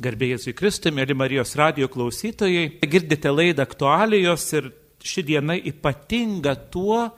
Garbėjai 0.00 0.38
į 0.48 0.54
Kristų, 0.56 0.94
mėly 0.96 1.12
Marijos 1.12 1.50
radio 1.60 1.84
klausytojai, 1.92 2.78
girdite 2.88 3.28
laidą 3.28 3.66
aktualijos 3.66 4.46
ir 4.56 4.70
ši 5.04 5.24
diena 5.28 5.56
ypatinga 5.56 6.54
tuo, 6.72 7.10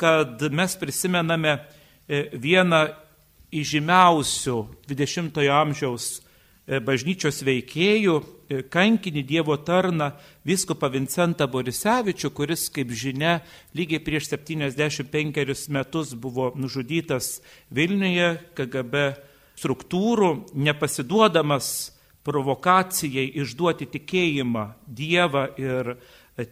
kad 0.00 0.40
mes 0.48 0.76
prisimename 0.80 1.58
e, 1.58 2.22
vieną 2.32 2.80
įžymiausių 3.52 4.56
20-ojo 4.88 5.58
amžiaus 5.58 6.08
e, 6.16 6.80
bažnyčios 6.80 7.42
veikėjų, 7.44 8.16
e, 8.48 8.62
kankinį 8.72 9.26
Dievo 9.34 9.58
tarną 9.60 10.14
viskupą 10.48 10.88
Vincentą 10.96 11.44
Borisevičių, 11.44 12.32
kuris, 12.32 12.70
kaip 12.72 12.96
žinia, 12.96 13.42
lygiai 13.76 14.00
prieš 14.00 14.32
75 14.32 15.68
metus 15.76 16.16
buvo 16.16 16.54
nužudytas 16.56 17.42
Vilniuje 17.68 18.32
KGB 18.56 19.10
struktūrų, 19.60 20.34
nepasiduodamas 20.56 21.99
provokacijai 22.30 23.32
išduoti 23.42 23.88
tikėjimą 23.90 24.64
Dievą 24.86 25.48
ir 25.58 25.96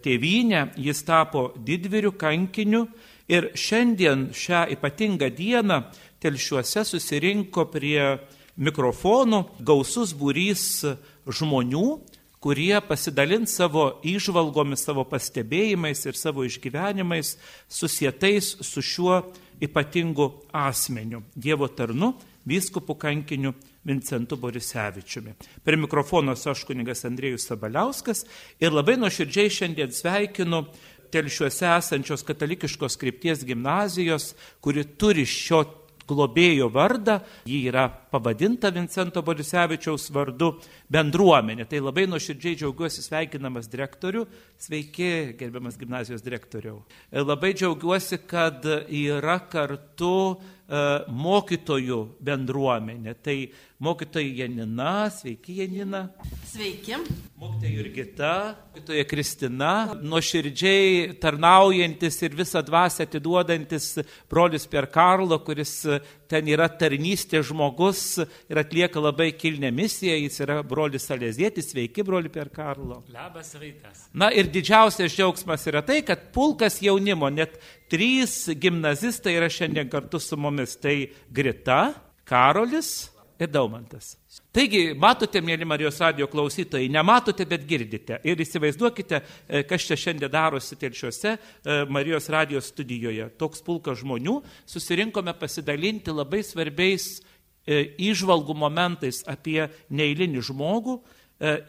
tėvynę, 0.02 0.72
jis 0.76 1.04
tapo 1.06 1.52
didviriu 1.54 2.12
kankiniu 2.18 2.86
ir 3.30 3.52
šiandien 3.54 4.28
šią 4.34 4.66
ypatingą 4.74 5.30
dieną 5.36 5.82
telšiuose 6.22 6.84
susirinko 6.88 7.68
prie 7.70 8.18
mikrofonų 8.58 9.44
gausus 9.62 10.14
būrys 10.18 10.64
žmonių, 11.28 11.86
kurie 12.42 12.74
pasidalins 12.86 13.54
savo 13.58 14.00
išvalgomis, 14.06 14.82
savo 14.82 15.04
pastebėjimais 15.08 16.04
ir 16.06 16.18
savo 16.18 16.46
išgyvenimais 16.46 17.36
susietais 17.70 18.56
su 18.66 18.82
šiuo 18.82 19.22
ypatingu 19.62 20.32
asmeniu, 20.54 21.24
Dievo 21.34 21.66
tarnu, 21.68 22.12
vyskupu 22.46 22.94
kankiniu 22.98 23.54
Vincentu 23.84 24.36
Borisevičiumi. 24.36 25.34
Per 25.64 25.76
mikrofoną 25.76 26.34
aš 26.36 26.64
kunigas 26.68 27.04
Andrėjus 27.08 27.48
Sabaliauskas 27.48 28.24
ir 28.60 28.74
labai 28.74 28.98
nuoširdžiai 29.00 29.52
šiandien 29.60 29.94
sveikinu 29.94 30.64
telšiuose 31.12 31.68
esančios 31.78 32.24
katalikiškos 32.26 32.98
krypties 33.00 33.44
gimnazijos, 33.48 34.34
kuri 34.60 34.84
turi 35.00 35.24
šio 35.26 35.64
globėjo 36.08 36.70
vardą, 36.72 37.18
ji 37.48 37.60
yra 37.68 37.86
pavadinta 37.88 38.70
Vincento 38.72 39.22
Borisevičiaus 39.24 40.08
vardu 40.14 40.54
bendruomenė. 40.92 41.66
Tai 41.68 41.82
labai 41.84 42.06
nuoširdžiai 42.08 42.56
džiaugiuosi 42.62 43.04
sveikinamas 43.04 43.68
direktorių. 43.68 44.24
Sveiki, 44.60 45.10
gerbiamas 45.38 45.76
gimnazijos 45.80 46.24
direktoriau. 46.24 46.80
Labai 47.12 47.52
džiaugiuosi, 47.56 48.22
kad 48.28 48.64
yra 48.88 49.38
kartu 49.52 50.38
mokytojų 50.68 51.98
bendruomenė. 52.20 53.14
Tai 53.24 53.36
mokytoja 53.80 54.42
Janina, 54.42 55.08
sveiki 55.10 55.56
Janina. 55.62 56.02
Sveiki. 56.44 56.98
Mokytoja 57.38 57.72
Jurgita, 57.72 58.32
mokytoja 58.74 59.04
Kristina, 59.08 59.72
nuoširdžiai 60.02 61.14
tarnaujantis 61.22 62.20
ir 62.26 62.36
visą 62.36 62.60
dvasę 62.66 63.06
atiduodantis 63.08 63.94
brolius 64.28 64.66
per 64.68 64.90
Karlo, 64.92 65.38
kuris 65.46 65.86
ten 66.28 66.48
yra 66.50 66.68
tarnystė 66.68 67.40
žmogus 67.46 68.20
ir 68.20 68.60
atlieka 68.60 69.00
labai 69.02 69.30
kilnę 69.36 69.70
misiją, 69.74 70.16
jis 70.24 70.40
yra 70.44 70.60
brolis 70.66 71.08
Salėzėtis, 71.08 71.72
sveiki 71.72 72.04
broli 72.06 72.30
per 72.32 72.52
Karlo. 72.54 73.02
Labas 73.14 73.54
rytas. 73.60 74.06
Na 74.12 74.30
ir 74.30 74.50
didžiausias 74.52 75.14
džiaugsmas 75.14 75.66
yra 75.70 75.82
tai, 75.86 76.02
kad 76.06 76.28
pulkas 76.34 76.80
jaunimo, 76.84 77.30
net 77.32 77.58
Trys 77.88 78.50
gimnazistai 78.60 79.38
yra 79.38 79.48
šiandien 79.48 79.88
kartu 79.88 80.20
su 80.20 80.36
mumis. 80.36 80.76
Tai 80.78 80.96
Grita, 81.32 81.94
Karolis 82.28 83.08
ir 83.40 83.50
Daumantas. 83.52 84.16
Taigi, 84.54 84.92
matote, 84.98 85.40
mėly 85.44 85.66
Marijos 85.68 86.00
radio 86.02 86.26
klausytojai, 86.30 86.90
nematote, 86.90 87.46
bet 87.48 87.66
girdite. 87.68 88.18
Ir 88.26 88.40
įsivaizduokite, 88.42 89.20
e, 89.46 89.62
kas 89.68 89.86
čia 89.86 89.98
šiandien 89.98 90.32
darosi 90.32 90.78
telšiuose 90.78 91.34
e, 91.34 91.38
Marijos 91.92 92.28
radio 92.34 92.62
studijoje. 92.64 93.28
Toks 93.38 93.62
pulkas 93.66 94.02
žmonių 94.02 94.40
susirinkome 94.66 95.34
pasidalinti 95.38 96.14
labai 96.14 96.42
svarbiais 96.46 97.18
įžvalgų 97.68 98.56
e, 98.56 98.60
momentais 98.64 99.22
apie 99.28 99.68
neįlinį 99.90 100.44
žmogų. 100.50 100.98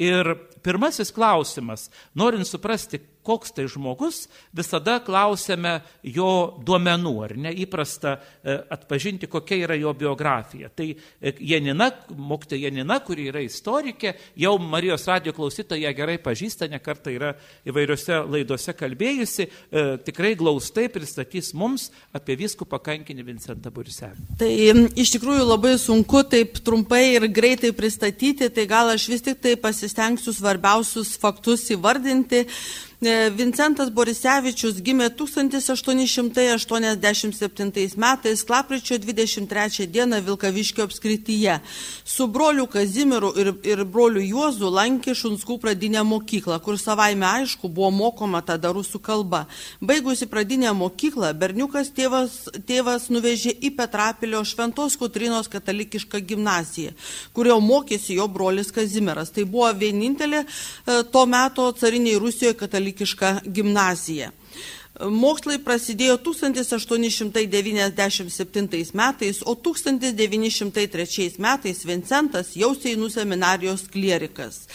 Ir 0.01 0.25
pirmasis 0.63 1.13
klausimas, 1.15 1.87
norint 2.17 2.47
suprasti, 2.47 3.01
koks 3.29 3.51
tai 3.53 3.67
žmogus, 3.69 4.23
visada 4.55 4.97
klausėme 5.03 5.79
jo 6.07 6.29
duomenų, 6.65 7.13
ar 7.25 7.35
ne 7.37 7.51
įprasta 7.65 8.15
e, 8.15 8.55
atpažinti, 8.73 9.27
kokia 9.29 9.59
yra 9.65 9.77
jo 9.77 9.91
biografija. 9.97 10.71
Tai 10.73 10.87
e, 10.89 11.33
Janina, 11.51 11.89
mokytoja 12.15 12.69
Janina, 12.69 12.99
kuri 13.05 13.27
yra 13.29 13.43
istorikė, 13.43 14.15
jau 14.39 14.55
Marijos 14.63 15.05
radio 15.09 15.33
klausytoja 15.35 15.91
gerai 15.97 16.17
pažįsta, 16.23 16.69
nekarta 16.71 17.13
yra 17.13 17.33
įvairiose 17.69 18.21
laidose 18.23 18.73
kalbėjusi, 18.79 19.45
e, 19.45 19.85
tikrai 20.07 20.33
glaustai 20.39 20.87
pristatys 20.91 21.51
mums 21.57 21.89
apie 22.15 22.39
viskų 22.39 22.65
pakankinį 22.71 23.27
Vincentą 23.27 23.73
Burisevį. 23.73 24.39
Tai 24.39 24.49
iš 24.95 25.13
tikrųjų 25.17 25.43
labai 25.43 25.75
sunku 25.81 26.23
taip 26.31 26.63
trumpai 26.65 27.03
ir 27.17 27.27
greitai 27.35 27.75
pristatyti, 27.75 28.49
tai 28.55 28.65
gal 28.69 28.95
aš 28.95 29.09
vis 29.11 29.27
tik 29.27 29.43
tai 29.43 29.57
pasistengsiu 29.59 30.33
svarbiausius 30.49 31.13
faktus 31.21 31.67
įvardinti. 31.75 32.47
E, 32.99 33.31
Vincentas 33.31 33.87
Borisevičius 33.95 34.81
gimė 34.83 35.07
1887 35.15 37.95
metais, 37.95 38.43
lapkričio 38.49 38.97
23 38.99 39.87
dieną 39.87 40.19
Vilkaviškio 40.25 40.83
apskrityje. 40.83 41.59
Su 42.03 42.27
broliu 42.27 42.67
Kazimiru 42.67 43.33
ir, 43.39 43.53
ir 43.63 43.85
broliu 43.87 44.19
Juozu 44.19 44.67
lankė 44.67 45.15
Šunskų 45.15 45.63
pradinę 45.63 46.03
mokyklą, 46.03 46.59
kur 46.59 46.75
savaime 46.75 47.23
aišku 47.25 47.71
buvo 47.71 47.87
mokoma 47.91 48.41
tada 48.43 48.67
rusų 48.75 48.99
kalba. 48.99 49.47
Baigusi 49.79 50.27
pradinę 50.27 50.73
mokyklą, 50.75 51.31
berniukas 51.39 51.95
tėvas, 51.95 52.51
tėvas 52.67 53.07
nuvežė 53.07 53.55
į 53.63 53.79
Petrapilio 53.79 54.43
Šventos 54.43 54.99
Kutrinos 54.99 55.47
katalikišką 55.47 56.19
gimnaziją, 56.19 56.91
kurio 57.31 57.63
mokėsi 57.63 58.19
jo 58.19 58.27
brolis 58.27 58.75
Kazimiras. 58.75 59.31
Tai 59.31 59.47
buvo 59.47 59.71
vienintelė 59.71 60.43
e, 60.43 60.47
to 61.07 61.23
meto 61.31 61.71
cariniai 61.79 62.19
Rusijoje 62.19 62.59
katalikiška 62.59 62.88
katalikišką 62.89 63.39
gimnaziją. 63.45 64.31
Mokslai 64.99 65.59
prasidėjo 65.63 66.17
1897 66.17 68.91
metais, 68.93 69.43
o 69.45 69.55
1903 69.55 71.31
metais 71.39 71.85
Vincentas 71.85 72.55
jau 72.55 72.75
Seinų 72.75 73.09
seminarijos 73.09 73.87
klierikas. 73.93 74.67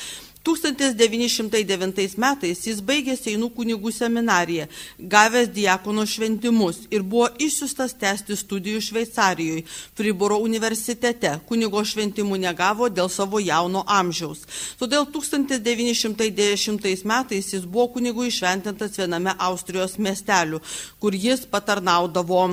1909 0.44 2.18
metais 2.20 2.60
jis 2.66 2.80
baigė 2.84 3.14
Seinų 3.16 3.48
kunigų 3.56 3.92
seminariją, 3.96 4.66
gavęs 4.98 5.48
diakono 5.56 6.04
šventimus 6.04 6.82
ir 6.92 7.00
buvo 7.02 7.30
išsiustas 7.40 7.96
tęsti 7.96 8.36
studijų 8.36 8.82
Šveicarijoje, 8.84 9.64
Friboro 9.96 10.36
universitete. 10.44 11.38
Kunigo 11.48 11.80
šventimų 11.80 12.36
negavo 12.44 12.90
dėl 12.92 13.08
savo 13.08 13.40
jauno 13.40 13.86
amžiaus. 13.88 14.44
Todėl 14.80 15.08
1910 15.16 17.08
metais 17.08 17.52
jis 17.56 17.64
buvo 17.64 17.88
kunigų 17.96 18.28
išventintas 18.28 19.00
viename 19.00 19.32
Austrijos 19.48 19.96
miesteliu, 19.96 20.60
kur 21.00 21.16
jis 21.16 21.48
patarnaudavo 21.48 22.44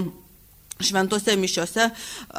šventose 0.85 1.35
mišiose 1.39 1.89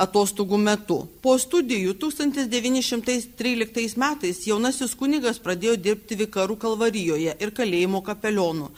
atostogų 0.04 0.58
metu. 0.58 0.98
Po 1.24 1.36
studijų 1.40 1.94
1913 2.02 3.96
metais 4.00 4.42
jaunasis 4.46 4.94
kunigas 4.98 5.40
pradėjo 5.42 5.76
dirbti 5.76 6.18
Vikarų 6.24 6.56
kalvarijoje 6.62 7.36
ir 7.38 7.54
kalėjimo 7.56 8.02
kapelionu. 8.06 8.70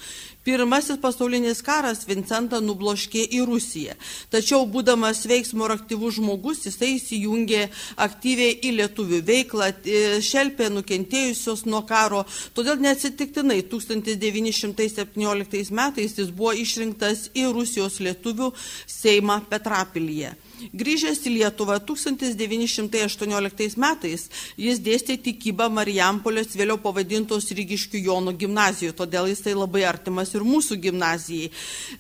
Pirmasis 0.44 0.99
pasaulinis 1.00 1.62
karas 1.65 2.03
Vincentą 2.05 2.60
nubloškė 2.60 3.32
į 3.32 3.49
Rusiją. 3.49 3.94
Tačiau, 4.32 4.66
būdamas 4.69 5.25
veiksmo 5.31 5.65
ir 5.65 5.72
aktyvus 5.78 6.15
žmogus, 6.19 6.66
jisai 6.69 6.91
įsijungė 6.99 7.62
aktyviai 8.05 8.53
į 8.60 8.71
lietuvių 8.78 9.21
veiklą, 9.25 9.66
šelpė 10.21 10.69
nukentėjusios 10.75 11.64
nuo 11.64 11.81
karo. 11.88 12.29
Todėl 12.52 12.76
neatsitiktinai 12.85 13.64
1917 13.73 15.73
metais 15.81 16.12
jis 16.20 16.29
buvo 16.29 16.52
išrinktas 16.52 17.32
į 17.32 17.49
Rusijos 17.56 17.97
lietuvių 18.05 18.52
Seimą 18.85 19.49
Petrapilyje. 19.49 20.37
Grįžęs 20.72 21.20
į 21.28 21.31
Lietuvą 21.38 21.76
1918 21.84 23.76
metais 23.81 24.28
jis 24.56 24.81
dėstė 24.81 25.19
tikybą 25.20 25.69
Marijampolės 25.72 26.56
vėliau 26.56 26.78
pavadintos 26.81 27.50
Rygiškių 27.55 27.99
Jono 28.06 28.32
gimnazijoje, 28.32 28.93
todėl 28.96 29.28
jisai 29.32 29.55
labai 29.56 29.84
artimas 29.88 30.34
ir 30.34 30.43
mūsų 30.46 30.76
gimnazijai. 30.87 31.50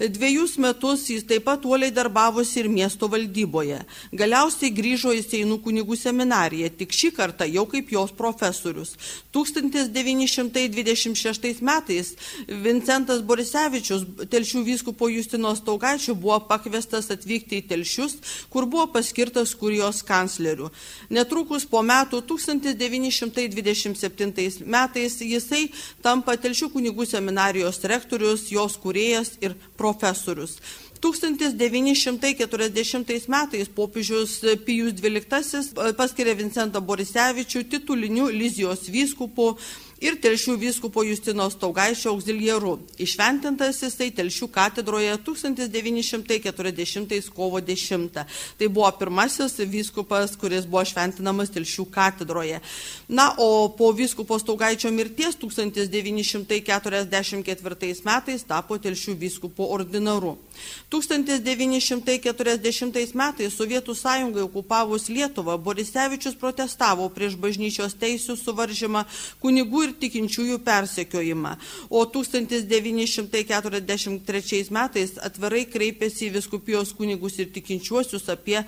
Dviejus 0.00 0.58
metus 0.62 1.10
jis 1.10 1.24
taip 1.28 1.44
pat 1.48 1.64
uoliai 1.68 1.92
darbavosi 1.94 2.60
ir 2.62 2.68
miesto 2.72 3.08
valdyboje. 3.10 3.78
Galiausiai 4.12 4.70
grįžo 4.74 5.12
į 5.14 5.22
Seinų 5.24 5.58
kunigų 5.64 5.96
seminariją, 5.98 6.70
tik 6.78 6.90
šį 6.94 7.10
kartą 7.16 7.44
jau 7.48 7.64
kaip 7.70 7.92
jos 7.92 8.10
profesorius. 8.16 8.90
1926 9.34 11.62
metais 11.64 12.14
Vincentas 12.48 13.22
Borisevičius, 13.26 14.02
telšių 14.30 14.60
vyskupo 14.68 15.08
Justino 15.10 15.56
Staugaičio, 15.56 16.14
buvo 16.14 16.38
pakviestas 16.48 17.10
atvykti 17.14 17.56
į 17.60 17.62
telšius, 17.72 18.14
kur 18.54 18.70
buvo 18.70 18.86
paskirtas 18.94 19.50
kurijos 19.58 19.98
kancleriu. 20.06 20.70
Netrukus 21.10 21.66
po 21.66 21.82
metų 21.82 22.22
1927 22.30 24.62
metais 24.62 25.18
jisai 25.18 25.66
tampa 26.02 26.36
Telšių 26.38 26.70
kunigų 26.76 27.06
seminarijos 27.10 27.82
rektorius, 27.90 28.46
jos 28.54 28.78
kuriejas 28.78 29.34
ir 29.42 29.54
profesorius. 29.76 30.58
1940 31.04 33.28
metais 33.28 33.68
popiežius 33.68 34.40
Pijus 34.64 34.96
XII 34.96 35.92
paskiria 35.98 36.32
Vincentą 36.38 36.80
Borisevičių 36.80 37.68
tituliniu 37.68 38.30
Lizijos 38.32 38.88
vyskupu 38.88 39.58
ir 40.04 40.18
Telšių 40.20 40.58
vyskupo 40.60 41.00
Justino 41.06 41.46
Staugaišio 41.50 42.10
auxilieru. 42.12 42.78
Išventintas 43.00 43.82
jisai 43.82 44.10
Telšių 44.12 44.48
katedroje 44.52 45.18
1940 45.24 47.30
kovo 47.32 47.60
10. 47.60 48.24
Tai 48.58 48.68
buvo 48.68 48.90
pirmasis 48.98 49.58
vyskupas, 49.58 50.36
kuris 50.36 50.66
buvo 50.68 50.84
šventinamas 50.84 51.50
Telšių 51.54 51.84
katedroje. 51.94 52.60
Na, 53.08 53.34
o 53.38 53.68
po 53.78 53.92
vyskupo 53.96 54.38
Staugaičio 54.38 54.90
mirties 54.92 55.36
1944 55.40 58.02
metais 58.04 58.44
tapo 58.44 58.78
Telšių 58.78 59.14
vyskupo 59.24 59.64
ordinaru. 59.72 60.36
1940 60.92 63.14
metais 63.14 63.54
Sovietų 63.54 63.94
sąjungai 63.96 64.42
okupavus 64.44 65.08
Lietuvą 65.08 65.58
Borisevičius 65.58 66.34
protestavo 66.36 67.08
prieš 67.08 67.36
bažnyčios 67.40 67.94
teisų 67.98 68.36
suvaržymą 68.38 69.04
kunigų 69.42 69.82
ir 69.88 69.93
tikinčiųjų 70.00 70.58
persekiojimą, 70.64 71.56
o 71.90 72.06
1943 72.06 74.70
metais 74.74 75.12
atvirai 75.22 75.64
kreipėsi 75.70 76.26
į 76.28 76.32
viskupijos 76.38 76.92
kunigus 76.96 77.38
ir 77.42 77.48
tikinčiuosius 77.54 78.28
apie 78.32 78.58
e, 78.60 78.64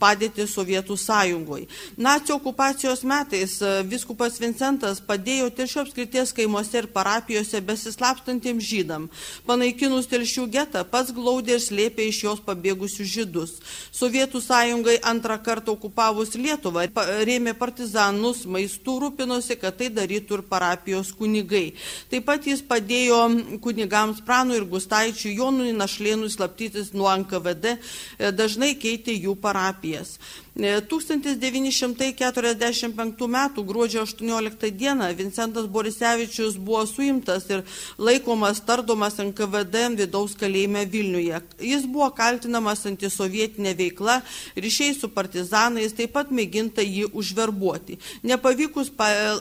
padėtį 0.00 0.46
Sovietų 0.48 0.96
sąjungoje. 1.00 1.66
Nacijo 1.96 2.36
okupacijos 2.40 3.04
metais 3.04 3.62
e, 3.62 3.82
viskupas 3.88 4.40
Vincentas 4.42 5.00
padėjo 5.04 5.50
telšių 5.54 5.80
apskrities 5.84 6.32
kaimuose 6.36 6.78
ir 6.82 6.86
parapijose 6.94 7.60
besislapstantiems 7.64 8.64
žydam. 8.64 9.08
Panaikinus 9.46 10.06
telšių 10.10 10.44
getą, 10.54 10.84
pats 10.88 11.12
glaudė 11.14 11.52
ir 11.58 11.62
slėpė 11.62 12.02
iš 12.10 12.18
jos 12.24 12.40
pabėgusius 12.44 13.08
žydus. 13.14 13.50
Sovietų 13.94 14.38
sąjungai 14.42 14.98
antrą 15.02 15.38
kartą 15.42 15.72
okupavus 15.74 16.34
Lietuvą 16.38 16.82
rėmė 17.28 17.52
partizanus, 17.58 18.44
maistų 18.46 18.94
rūpinosi, 19.04 19.54
kad 19.60 19.72
tai 19.78 19.88
darytų 19.90 20.13
ir 20.18 20.44
parapijos 20.48 21.12
kunigai. 21.16 21.74
Taip 22.10 22.26
pat 22.28 22.46
jis 22.46 22.62
padėjo 22.62 23.20
kunigams 23.64 24.22
Pranui 24.24 24.60
ir 24.60 24.68
Gustaičiui 24.70 25.36
Jonui 25.38 25.74
Našlėnui 25.76 26.30
slaptytis 26.32 26.92
nuo 26.94 27.10
NKVD, 27.12 27.76
e, 27.76 28.32
dažnai 28.32 28.74
keitė 28.78 29.16
jų 29.16 29.36
parapijas. 29.40 30.18
1945 30.54 33.26
m. 33.26 33.38
gruodžio 33.66 34.02
18 34.02 34.70
d. 34.70 35.14
Vincentas 35.16 35.66
Borisevičius 35.66 36.56
buvo 36.56 36.86
suimtas 36.86 37.50
ir 37.50 37.62
laikomas 37.98 38.60
tardomas 38.62 39.18
NKVD 39.18 39.98
vidaus 39.98 40.34
kalėjime 40.38 40.86
Vilniuje. 40.86 41.40
Jis 41.58 41.86
buvo 41.90 42.06
kaltinamas 42.14 42.86
antisovietinė 42.86 43.74
veikla, 43.74 44.22
ryšiai 44.54 44.94
su 44.94 45.10
partizanais, 45.10 45.90
taip 45.92 46.12
pat 46.14 46.30
mėginta 46.30 46.86
jį 46.86 47.10
užverbuoti. 47.10 47.98
Nepavykus 48.22 48.94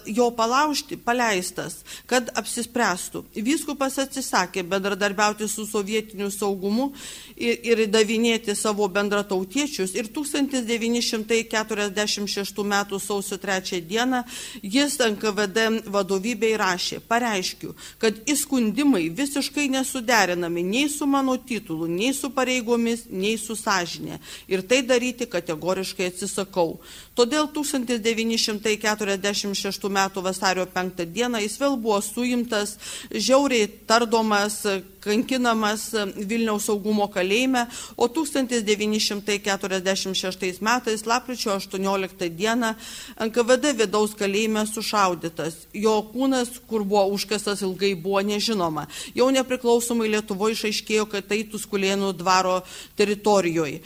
jo 0.09 0.31
palaužti, 0.33 0.97
paleistas, 0.97 1.85
kad 2.09 2.33
apsispręstų. 2.33 3.21
Vyskupas 3.37 4.01
atsisakė 4.01 4.65
bendradarbiauti 4.65 5.45
su 5.47 5.69
sovietiniu 5.69 6.33
saugumu 6.33 6.89
ir, 7.37 7.61
ir 7.61 7.85
davinėti 7.93 8.57
savo 8.57 8.89
bendratautiečius 8.89 9.93
ir 9.93 10.09
1900 10.09 11.02
1946 11.03 12.63
m. 12.63 12.99
sausio 12.99 13.37
3 13.37 13.81
d. 13.81 14.23
jis 14.63 14.99
NKVD 14.99 15.83
vadovybei 15.91 16.57
rašė, 16.57 16.99
pareiškiu, 17.07 17.75
kad 17.99 18.13
įskundimai 18.29 19.09
visiškai 19.09 19.69
nesuderinami 19.73 20.63
nei 20.63 20.89
su 20.89 21.05
mano 21.05 21.37
titulu, 21.37 21.87
nei 21.87 22.13
su 22.13 22.29
pareigomis, 22.29 23.05
nei 23.09 23.37
su 23.37 23.55
sąžinė. 23.55 24.19
Ir 24.47 24.61
tai 24.67 24.81
daryti 24.87 25.25
kategoriškai 25.29 26.05
atsisakau. 26.11 26.79
Todėl 27.15 27.47
1946 27.53 29.89
m. 29.89 30.09
vasario 30.23 30.65
5 30.65 31.05
d. 31.05 31.41
jis 31.43 31.59
vėl 31.61 31.77
buvo 31.77 32.01
suimtas, 32.01 32.77
žiauriai 33.11 33.67
tardomas, 33.87 34.65
kankinamas 35.03 35.91
Vilniaus 36.15 36.65
saugumo 36.69 37.07
kalėjime, 37.11 37.67
o 37.97 38.07
1946 38.07 40.61
metais, 40.63 40.92
lapkričio 41.09 41.57
18 41.57 42.29
dieną, 42.29 42.77
NKVD 43.25 43.73
vidaus 43.81 44.13
kalėjime 44.19 44.61
sušaudytas. 44.69 45.53
Jo 45.73 45.95
kūnas, 46.13 46.49
kur 46.69 46.85
buvo 46.85 47.09
užkastas 47.15 47.65
ilgai, 47.65 47.95
buvo 47.97 48.21
nežinoma. 48.21 48.85
Jau 49.17 49.33
nepriklausomai 49.33 50.13
Lietuvoje 50.13 50.53
išaiškėjo, 50.59 51.05
kad 51.09 51.25
tai 51.27 51.43
Tuskulėnų 51.49 52.13
dvaro 52.19 52.61
teritorijoje. 52.97 53.81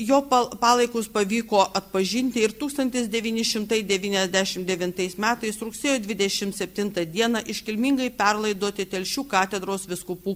Jo 0.00 0.22
palaikus 0.60 1.08
pavyko 1.12 1.60
atpažinti 1.76 2.40
ir 2.44 2.52
1999 2.56 5.18
metais 5.20 5.60
rugsėjo 5.60 5.98
27 6.08 7.04
dieną 7.12 7.40
iškilmingai 7.52 8.10
perlaidoti 8.16 8.84
Telšių 8.88 9.22
katedros 9.28 9.84
viskupų 9.90 10.32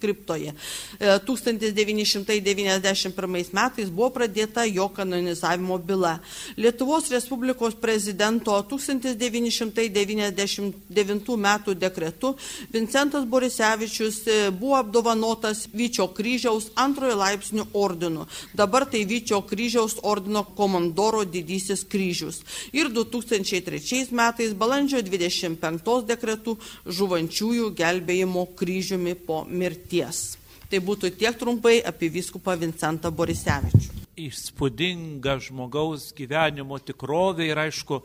kriptoje. 0.00 0.52
1991 1.00 3.54
metais 3.54 3.88
buvo 3.90 4.10
pradėta 4.14 4.64
jo 4.68 4.88
kanonizavimo 5.14 5.78
byla. 5.78 6.20
Lietuvos 6.56 7.10
Respublikos 7.10 7.74
prezidento 7.74 8.62
1999 8.62 11.36
metų 11.36 11.74
dekretu 11.74 12.36
Vincentas 12.72 13.24
Borisevičius 13.24 14.26
e, 14.26 14.50
buvo 14.50 14.76
apdovanotas 14.76 15.68
Vyčio 15.72 16.08
kryžiaus 16.14 16.70
antrojo 16.74 17.16
laipsnių 17.16 17.66
ordinu. 17.72 18.26
Dabar 18.54 18.86
tai 18.86 19.04
Vyčio 19.04 19.42
kryžiaus 19.42 19.96
ordino 20.02 20.44
komandoro 20.56 21.24
didysis 21.24 21.84
kryžius. 21.84 22.42
Ir 22.72 22.88
2003 22.90 24.10
metais 24.10 24.52
balandžio 24.52 25.02
25 25.02 26.04
dekretu 26.06 26.58
žuvančiųjų 26.86 27.74
gelbėjimo 27.74 28.46
kryžiumi 28.58 29.14
po 29.14 29.44
mirties. 29.48 30.36
Tai 30.70 30.78
būtų 30.80 31.10
tiek 31.14 31.38
trumpai 31.38 31.82
apie 31.84 32.08
vyskupą 32.10 32.58
Vincentą 32.58 33.10
Borisevičių. 33.10 34.03
Įspūdinga 34.14 35.40
žmogaus 35.42 36.12
gyvenimo 36.14 36.76
tikrovė 36.78 37.48
ir 37.48 37.58
aišku 37.64 37.96
e, 37.98 38.04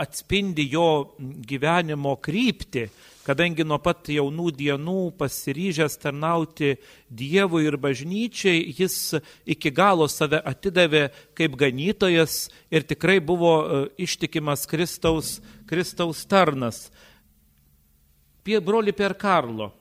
atspindi 0.00 0.64
jo 0.72 1.12
gyvenimo 1.20 2.14
kryptį, 2.24 2.86
kadangi 3.26 3.66
nuo 3.68 3.76
pat 3.84 4.08
jaunų 4.08 4.46
dienų 4.56 4.96
pasiryžęs 5.20 5.98
tarnauti 6.00 6.72
Dievui 7.12 7.66
ir 7.68 7.76
bažnyčiai, 7.76 8.64
jis 8.78 9.18
iki 9.44 9.74
galo 9.76 10.08
save 10.08 10.40
atidavė 10.40 11.10
kaip 11.36 11.58
ganytojas 11.60 12.46
ir 12.72 12.88
tikrai 12.88 13.18
buvo 13.20 13.52
e, 13.60 13.84
ištikimas 14.08 14.64
Kristaus, 14.70 15.36
Kristaus 15.68 16.24
tarnas. 16.24 16.86
Pie 18.40 18.56
broli 18.64 18.96
per 18.96 19.18
Karlo 19.20 19.74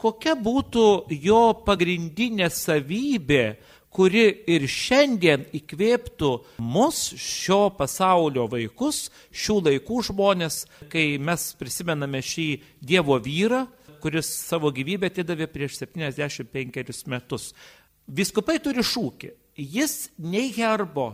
kokia 0.00 0.32
būtų 0.32 1.12
jo 1.20 1.42
pagrindinė 1.66 2.48
savybė, 2.48 3.44
kuri 3.94 4.24
ir 4.50 4.66
šiandien 4.70 5.46
įkvėptų 5.56 6.30
mus, 6.62 7.00
šio 7.18 7.70
pasaulio 7.76 8.46
vaikus, 8.50 9.08
šių 9.34 9.56
laikų 9.66 10.02
žmonės, 10.10 10.62
kai 10.92 11.18
mes 11.18 11.50
prisimename 11.58 12.22
šį 12.22 12.48
Dievo 12.80 13.18
vyrą, 13.22 13.66
kuris 14.00 14.30
savo 14.46 14.70
gyvybę 14.72 15.10
atidavė 15.10 15.50
prieš 15.50 15.82
75 15.82 17.04
metus. 17.10 17.50
Viskupai 18.10 18.58
turi 18.62 18.84
šūkį. 18.86 19.34
Jis 19.60 20.08
nei 20.18 20.48
herbo, 20.56 21.12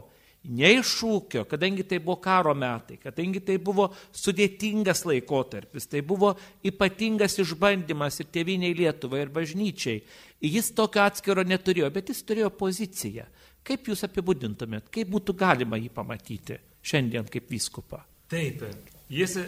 nei 0.49 0.81
šūkio, 0.85 1.45
kadangi 1.51 1.85
tai 1.89 1.99
buvo 2.03 2.19
karo 2.23 2.55
metai, 2.55 2.99
kadangi 3.03 3.43
tai 3.45 3.57
buvo 3.63 3.89
sudėtingas 4.15 5.05
laikotarpis, 5.09 5.89
tai 5.91 6.03
buvo 6.07 6.35
ypatingas 6.67 7.39
išbandymas 7.43 8.21
ir 8.23 8.31
tėviniai 8.35 8.77
Lietuvai, 8.79 9.25
ir 9.25 9.33
bažnyčiai. 9.35 10.03
Jis 10.47 10.71
tokio 10.77 11.03
atskiro 11.07 11.43
neturėjo, 11.47 11.91
bet 11.95 12.13
jis 12.13 12.23
turėjo 12.27 12.53
poziciją. 12.55 13.27
Kaip 13.67 13.89
jūs 13.91 14.05
apibūdintumėt, 14.07 14.91
kaip 14.95 15.11
būtų 15.11 15.35
galima 15.39 15.79
jį 15.81 15.91
pamatyti 15.95 16.61
šiandien 16.87 17.27
kaip 17.31 17.49
vyskupą? 17.51 18.05
Taip, 18.31 18.63
jis 19.11 19.39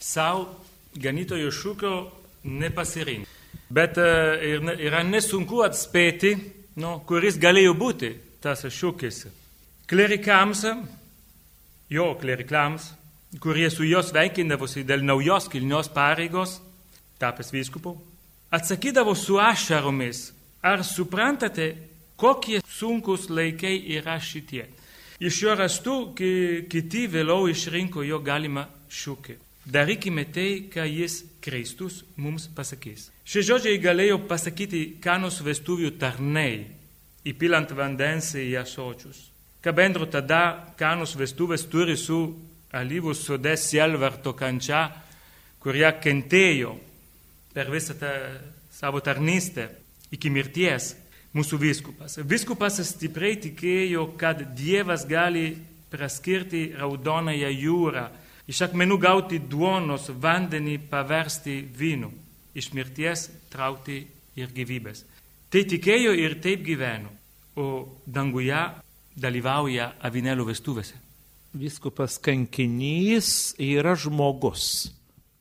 savo 0.00 0.46
ganytojo 0.96 1.50
šūkio 1.52 1.92
nepasirinko. 2.48 3.28
Bet 3.70 3.98
e, 4.00 4.56
yra 4.86 5.02
nesunku 5.06 5.60
atspėti, 5.62 6.32
nu, 6.80 6.96
kuris 7.06 7.36
galėjo 7.38 7.76
būti 7.78 8.14
tas 8.42 8.64
šūkis 8.64 9.26
klerikams, 9.90 10.64
jo 11.90 12.14
klerikams, 12.20 12.92
kurie 13.42 13.66
su 13.70 13.82
jos 13.82 14.12
veikindavosi 14.14 14.84
dėl 14.86 15.02
naujos 15.02 15.48
kilnios 15.50 15.90
pareigos, 15.90 16.60
tapęs 17.18 17.50
vyskupu, 17.50 17.96
atsakydavo 18.54 19.16
su 19.18 19.40
ašaromis, 19.42 20.28
ar 20.62 20.84
suprantate, 20.86 21.72
kokie 22.16 22.60
sunkus 22.70 23.26
laikai 23.30 23.80
yra 23.96 24.18
šitie. 24.22 24.68
Iš 25.20 25.40
jo 25.42 25.56
rastų 25.58 25.96
kiti 26.70 27.02
vėliau 27.10 27.48
išrinko 27.50 28.04
jo 28.06 28.20
galimą 28.22 28.68
šūkį. 28.88 29.36
Darykime 29.70 30.24
tai, 30.32 30.70
ką 30.72 30.86
jis 30.88 31.20
Kristus 31.42 32.00
mums 32.16 32.46
pasakys. 32.54 33.10
Šie 33.26 33.42
žodžiai 33.44 33.82
galėjo 33.82 34.22
pasakyti 34.30 35.00
kanos 35.02 35.42
vestuvių 35.44 35.92
tarnai, 36.00 36.64
įpilant 37.26 37.74
vandens 37.76 38.32
į 38.38 38.54
asočius. 38.62 39.29
Ką 39.60 39.74
bendro 39.76 40.06
tada 40.08 40.72
kanos 40.80 41.12
vestuvės 41.20 41.66
turi 41.68 41.96
su 42.00 42.22
alyvų 42.72 43.12
sode 43.12 43.52
sielvarto 43.60 44.32
kančia, 44.32 44.86
kurie 45.60 45.88
kentėjo 46.00 46.76
per 47.52 47.68
visą 47.68 47.96
tą 48.00 48.12
savo 48.72 49.02
tarnystę 49.04 49.68
iki 50.14 50.30
mirties 50.32 50.94
mūsų 51.36 51.58
viskupas. 51.60 52.16
Viskupas 52.24 52.80
stipriai 52.88 53.36
tikėjo, 53.42 54.06
kad 54.18 54.40
Dievas 54.56 55.04
gali 55.04 55.52
praskirti 55.90 56.70
raudonąją 56.78 57.50
jūrą, 57.52 58.08
iš 58.48 58.64
akmenų 58.66 58.98
gauti 59.02 59.38
duonos, 59.44 60.08
vandenį 60.08 60.78
paversti 60.90 61.60
vynu 61.76 62.10
iš 62.56 62.72
mirties 62.74 63.28
traukti 63.52 64.02
ir 64.40 64.50
gyvybės. 64.54 65.04
Tai 65.50 65.62
tikėjo 65.66 66.14
ir 66.16 66.38
taip 66.42 66.62
gyveno, 66.66 67.10
o 67.58 67.66
danguje 68.06 68.62
dalyvauja 69.20 69.92
avinėlių 70.04 70.48
vestuvėse. 70.50 70.96
Viskupas 71.56 72.16
kankinys 72.22 73.54
yra 73.58 73.96
žmogus. 73.98 74.90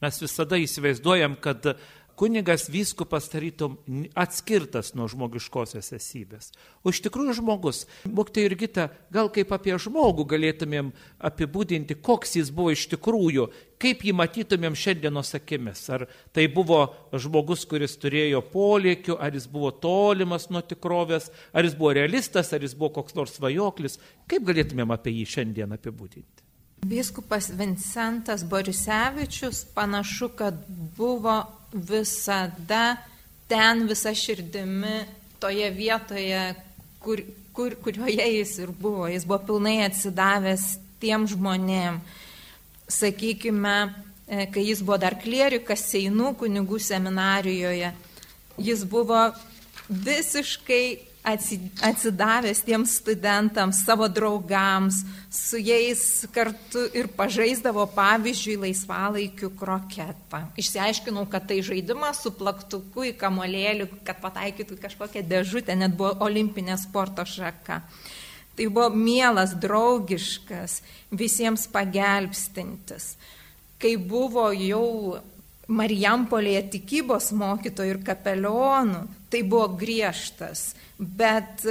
Mes 0.01 0.17
visada 0.24 0.57
įsivaizduojam, 0.57 1.36
kad 1.43 1.74
kunigas 2.19 2.67
vyskupas 2.69 3.29
tarytum 3.31 3.77
atskirtas 4.19 4.91
nuo 4.97 5.07
žmogiškosios 5.07 5.93
esybės. 5.95 6.49
O 6.83 6.91
iš 6.91 6.99
tikrųjų 7.05 7.38
žmogus. 7.38 7.85
Moktai 8.03 8.43
ir 8.49 8.57
kita, 8.59 8.89
gal 9.13 9.31
kaip 9.31 9.53
apie 9.55 9.77
žmogų 9.79 10.25
galėtumėm 10.33 10.91
apibūdinti, 11.29 11.95
koks 12.03 12.35
jis 12.41 12.51
buvo 12.55 12.73
iš 12.75 12.89
tikrųjų, 12.91 13.47
kaip 13.79 14.03
jį 14.03 14.15
matytumėm 14.19 14.75
šiandienos 14.75 15.31
akimis. 15.39 15.85
Ar 15.95 16.09
tai 16.35 16.49
buvo 16.51 16.81
žmogus, 17.15 17.63
kuris 17.69 17.95
turėjo 18.01 18.43
polėkių, 18.51 19.15
ar 19.15 19.39
jis 19.39 19.47
buvo 19.47 19.71
tolimas 19.71 20.49
nuo 20.51 20.65
tikrovės, 20.65 21.31
ar 21.55 21.67
jis 21.67 21.79
buvo 21.79 21.95
realistas, 22.01 22.51
ar 22.51 22.67
jis 22.67 22.75
buvo 22.75 22.97
koks 22.99 23.15
nors 23.15 23.39
svajoklis. 23.39 23.99
Kaip 24.27 24.43
galėtumėm 24.51 24.91
apie 24.91 25.15
jį 25.21 25.25
šiandien 25.38 25.79
apibūdinti? 25.79 26.49
Biskupas 26.86 27.50
Vincentas 27.50 28.43
Borisevičius 28.43 29.65
panašu, 29.75 30.29
kad 30.29 30.55
buvo 30.98 31.43
visada 31.74 32.95
ten 33.48 33.88
visa 33.88 34.13
širdimi, 34.15 35.05
toje 35.39 35.69
vietoje, 35.71 36.55
kur, 37.00 37.21
kur, 37.53 37.75
kurioje 37.83 38.27
jis 38.38 38.57
ir 38.57 38.71
buvo. 38.71 39.07
Jis 39.07 39.25
buvo 39.25 39.39
pilnai 39.45 39.81
atsidavęs 39.88 40.77
tiem 41.00 41.27
žmonėm. 41.27 42.00
Sakykime, 42.89 43.75
e, 44.27 44.48
kai 44.53 44.63
jis 44.69 44.81
buvo 44.83 44.98
dar 45.01 45.17
klierikas 45.19 45.83
Seinų 45.91 46.33
kunigų 46.39 46.79
seminarijoje, 46.79 47.91
jis 48.57 48.83
buvo 48.83 49.29
visiškai 49.89 51.09
atsidavęs 51.29 52.62
tiems 52.65 52.95
studentams, 53.00 53.83
savo 53.86 54.07
draugams, 54.12 55.01
su 55.31 55.59
jais 55.62 56.25
kartu 56.33 56.86
ir 56.98 57.09
pažaisdavo, 57.17 57.86
pavyzdžiui, 57.95 58.57
laisvalaikių 58.65 59.51
kroketą. 59.59 60.43
Išsiaiškinau, 60.59 61.25
kad 61.31 61.48
tai 61.50 61.62
žaidimas 61.65 62.24
su 62.24 62.33
plaktuku 62.36 63.09
į 63.12 63.15
kamolėlį, 63.19 63.89
kad 64.07 64.21
pataikytų 64.24 64.79
kažkokią 64.81 65.25
dėžutę, 65.29 65.75
net 65.77 65.98
buvo 66.00 66.15
olimpinė 66.25 66.77
sporto 66.81 67.25
šaka. 67.27 67.81
Tai 68.59 68.67
buvo 68.67 68.89
mielas, 68.91 69.53
draugiškas, 69.55 70.81
visiems 71.15 71.67
pagelbstintis. 71.71 73.13
Kai 73.79 73.95
buvo 73.95 74.50
jau 74.51 75.19
Marijampolėje 75.69 76.63
tikybos 76.74 77.29
mokytojų 77.38 77.93
ir 77.93 78.00
kapelionų, 78.01 79.03
tai 79.29 79.43
buvo 79.43 79.67
griežtas, 79.79 80.74
bet 80.98 81.65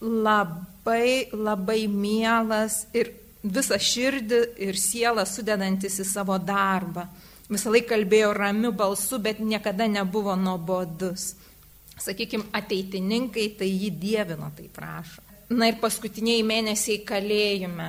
labai, 0.00 1.28
labai 1.32 1.86
mielas 1.90 2.84
ir 2.96 3.12
visą 3.42 3.78
širdį 3.78 4.40
ir 4.68 4.78
sielą 4.78 5.24
sudedantis 5.26 6.00
į 6.02 6.06
savo 6.08 6.38
darbą. 6.38 7.06
Visą 7.48 7.72
laiką 7.72 7.94
kalbėjo 7.94 8.32
ramiu 8.36 8.72
balsu, 8.76 9.18
bet 9.22 9.40
niekada 9.40 9.86
nebuvo 9.88 10.34
nuobodus. 10.36 11.32
Sakykime, 11.98 12.50
ateitininkai 12.54 13.48
tai 13.58 13.70
jį 13.72 13.90
dievino, 13.98 14.52
tai 14.54 14.68
prašo. 14.70 15.24
Na 15.48 15.70
ir 15.70 15.78
paskutiniai 15.80 16.44
mėnesiai 16.44 17.00
kalėjime 17.08 17.88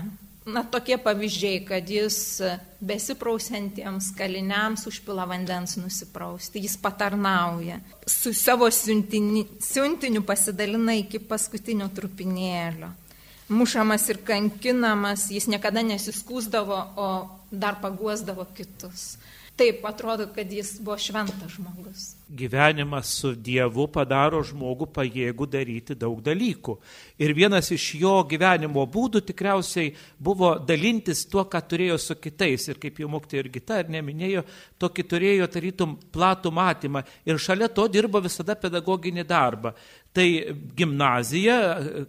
na, 0.53 0.63
tokie 0.63 0.97
pavyzdžiai, 1.01 1.63
kad 1.67 1.89
jis 1.89 2.41
besiprausiantiems 2.79 4.11
kaliniams 4.17 4.85
užpila 4.89 5.25
vandens 5.29 5.77
nusiprausti, 5.79 6.63
jis 6.63 6.77
patarnauja, 6.81 7.79
su 8.07 8.33
savo 8.33 8.69
siuntini, 8.71 9.45
siuntiniu 9.63 10.23
pasidalina 10.27 10.95
iki 10.99 11.19
paskutinio 11.19 11.89
trupinėlio. 11.95 12.91
Mušamas 13.49 14.05
ir 14.13 14.19
kankinamas, 14.21 15.29
jis 15.33 15.47
niekada 15.49 15.81
nesiskūsdavo, 15.81 16.79
o 17.01 17.09
dar 17.51 17.79
paguosdavo 17.81 18.45
kitus. 18.53 19.15
Taip 19.59 19.83
atrodo, 19.85 20.29
kad 20.35 20.51
jis 20.51 20.77
buvo 20.79 20.97
šventas 20.97 21.57
žmogus 21.57 22.13
gyvenimas 22.29 23.09
su 23.09 23.31
Dievu 23.33 23.87
padaro 23.89 24.41
žmogų 24.45 24.85
pajėgų 24.93 25.47
daryti 25.49 25.95
daug 25.97 26.19
dalykų. 26.21 26.75
Ir 27.17 27.33
vienas 27.33 27.71
iš 27.73 27.87
jo 27.97 28.13
gyvenimo 28.29 28.85
būdų 28.85 29.23
tikriausiai 29.25 29.95
buvo 30.19 30.53
dalintis 30.61 31.25
tuo, 31.29 31.47
ką 31.49 31.61
turėjo 31.71 31.97
su 31.97 32.15
kitais. 32.21 32.67
Ir 32.69 32.77
kaip 32.81 33.01
jau 33.01 33.09
moktė 33.09 33.41
ir 33.41 33.49
Gita 33.49 33.79
ir 33.81 33.89
neminėjo, 33.89 34.45
tokį 34.77 35.07
turėjo 35.09 35.49
tarytum 35.49 35.97
platų 36.13 36.53
matymą. 36.53 37.03
Ir 37.25 37.41
šalia 37.41 37.71
to 37.73 37.87
dirbo 37.89 38.21
visada 38.21 38.53
pedagoginį 38.55 39.25
darbą. 39.25 39.73
Tai 40.09 40.25
gimnazija, 40.73 41.55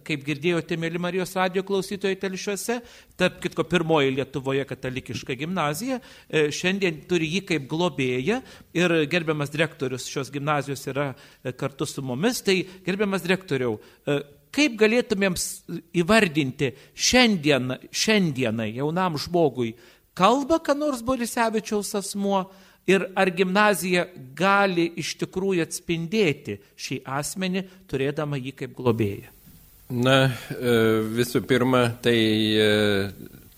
kaip 0.07 0.23
girdėjote, 0.25 0.73
mėly 0.81 0.97
Marijos 1.01 1.35
radio 1.37 1.61
klausytojai 1.65 2.17
telšiuose, 2.17 2.79
tarp 3.19 3.37
kitko 3.43 3.61
pirmoji 3.69 4.15
Lietuvoje 4.15 4.65
katalikiška 4.65 5.35
gimnazija, 5.37 5.99
e, 6.25 6.47
šiandien 6.49 7.03
turi 7.09 7.29
jį 7.35 7.43
kaip 7.51 7.67
globėją 7.69 8.39
ir 8.73 8.95
gerbiamas 9.11 9.53
direktorius 9.53 10.09
šios 10.09 10.33
gimnazijos 10.33 10.87
yra 10.89 11.11
e, 11.13 11.53
kartu 11.53 11.85
su 11.85 12.01
mumis. 12.01 12.41
Tai 12.41 12.57
gerbiamas 12.87 13.21
direktoriau, 13.21 13.77
e, 13.77 14.17
kaip 14.49 14.81
galėtumėm 14.81 15.37
įvardinti 16.01 16.73
šiandien, 16.97 17.77
šiandienai 17.93 18.71
jaunam 18.79 19.21
žmogui, 19.21 19.75
kalba, 20.17 20.57
ką 20.57 20.73
nors 20.79 21.05
Borisevičiaus 21.05 21.93
asmuo 22.01 22.47
ir 22.89 23.05
ar 23.15 23.29
gimnazija 23.35 24.07
gali 24.37 24.93
iš 25.01 25.15
tikrųjų 25.21 25.61
atspindėti 25.65 26.59
šį 26.79 26.95
asmenį, 27.19 27.61
turėdama 27.91 28.35
jį 28.41 28.53
kaip 28.63 28.71
globėją? 28.77 29.29
Na, 29.91 30.31
e, 30.55 31.03
visų 31.11 31.41
pirma, 31.43 31.91
tai 32.01 32.17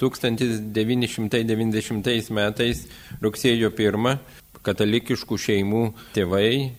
1990 0.01 2.31
metais 2.33 2.87
rugsėjo 3.21 3.69
1 3.69 4.17
katalikiškų 4.63 5.37
šeimų 5.45 5.93
tėvai 6.15 6.71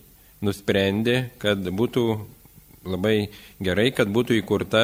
nusprendė, 0.45 1.15
kad 1.41 1.59
būtų 1.63 2.03
labai 2.85 3.29
gerai, 3.63 3.89
kad 3.95 4.11
būtų 4.13 4.39
įkurta 4.41 4.83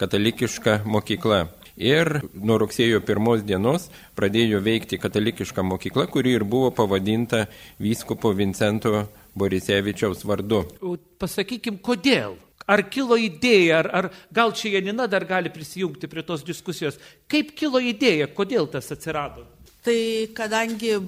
katalikiška 0.00 0.82
mokykla. 0.86 1.46
Ir 1.78 2.08
nuo 2.34 2.56
rugsėjo 2.58 2.98
pirmos 3.06 3.44
dienos 3.46 3.86
pradėjo 4.18 4.58
veikti 4.64 4.98
katalikiška 4.98 5.62
mokykla, 5.62 6.08
kuri 6.10 6.34
ir 6.34 6.44
buvo 6.44 6.72
pavadinta 6.74 7.44
vyskupo 7.78 8.32
Vincento 8.34 9.06
Borisevičiaus 9.38 10.24
vardu. 10.26 10.64
Pasakykim, 11.22 11.78
kodėl? 11.78 12.34
Ar 12.68 12.82
kilo 12.92 13.16
idėja, 13.16 13.78
ar, 13.78 13.86
ar 13.94 14.08
gal 14.34 14.50
čia 14.52 14.74
Janina 14.74 15.06
dar 15.08 15.24
gali 15.24 15.48
prisijungti 15.54 16.10
prie 16.10 16.24
tos 16.26 16.42
diskusijos? 16.44 16.98
Kaip 17.30 17.54
kilo 17.56 17.80
idėja, 17.80 18.26
kodėl 18.28 18.68
tas 18.68 18.90
atsirado? 18.92 19.46
Tai 19.88 20.28
kadangi 20.36 20.98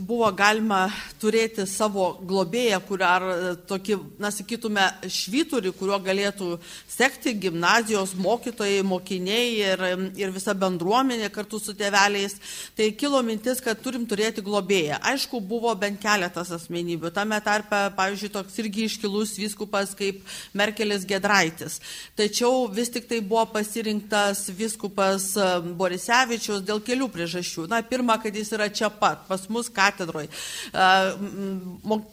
buvo 0.00 0.28
galima 0.32 0.86
turėti 1.20 1.64
savo 1.68 2.06
globėją, 2.24 2.78
kur 2.88 3.02
ar 3.04 3.24
tokį, 3.68 3.96
na, 4.20 4.30
sakytume, 4.32 4.84
švyturį, 5.08 5.72
kuriuo 5.76 5.98
galėtų 6.04 6.48
sekti 6.88 7.34
gimnazijos 7.40 8.12
mokytojai, 8.20 8.82
mokiniai 8.84 9.50
ir, 9.60 9.84
ir 10.20 10.32
visa 10.32 10.54
bendruomenė 10.56 11.30
kartu 11.32 11.60
su 11.60 11.74
tėveliais, 11.76 12.36
tai 12.76 12.90
kilo 12.96 13.20
mintis, 13.24 13.60
kad 13.64 13.80
turim 13.80 14.04
turėti 14.08 14.44
globėją. 14.44 15.02
Aišku, 15.12 15.40
buvo 15.40 15.72
bent 15.80 16.00
keletas 16.00 16.52
asmenybių. 16.56 17.12
Tame 17.16 17.40
tarpe, 17.44 17.82
pavyzdžiui, 17.96 18.32
toks 18.36 18.60
irgi 18.60 18.86
iškilus 18.88 19.36
viskupas 19.40 19.92
kaip 19.96 20.20
Merkelis 20.56 21.04
Gedraitis. 21.08 21.80
Tačiau 22.20 22.66
vis 22.72 22.92
tik 22.92 23.08
tai 23.08 23.20
buvo 23.20 23.46
pasirinktas 23.52 24.46
viskupas 24.56 25.32
Borisevičius 25.80 26.64
dėl 26.64 26.84
kelių 26.84 27.08
priežasčių. 27.12 27.68
Na, 27.72 27.80
pirma, 27.84 28.20
kad 28.20 28.29
kad 28.30 28.38
jis 28.38 28.52
yra 28.54 28.68
čia 28.70 28.90
pat, 28.90 29.24
pas 29.28 29.48
mus 29.50 29.68
katedroje. 29.74 30.30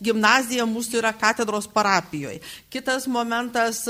Gimnazija 0.02 0.66
mūsų 0.66 0.98
yra 1.02 1.14
katedros 1.14 1.70
parapijoje. 1.70 2.42
Kitas 2.74 3.06
momentas, 3.08 3.84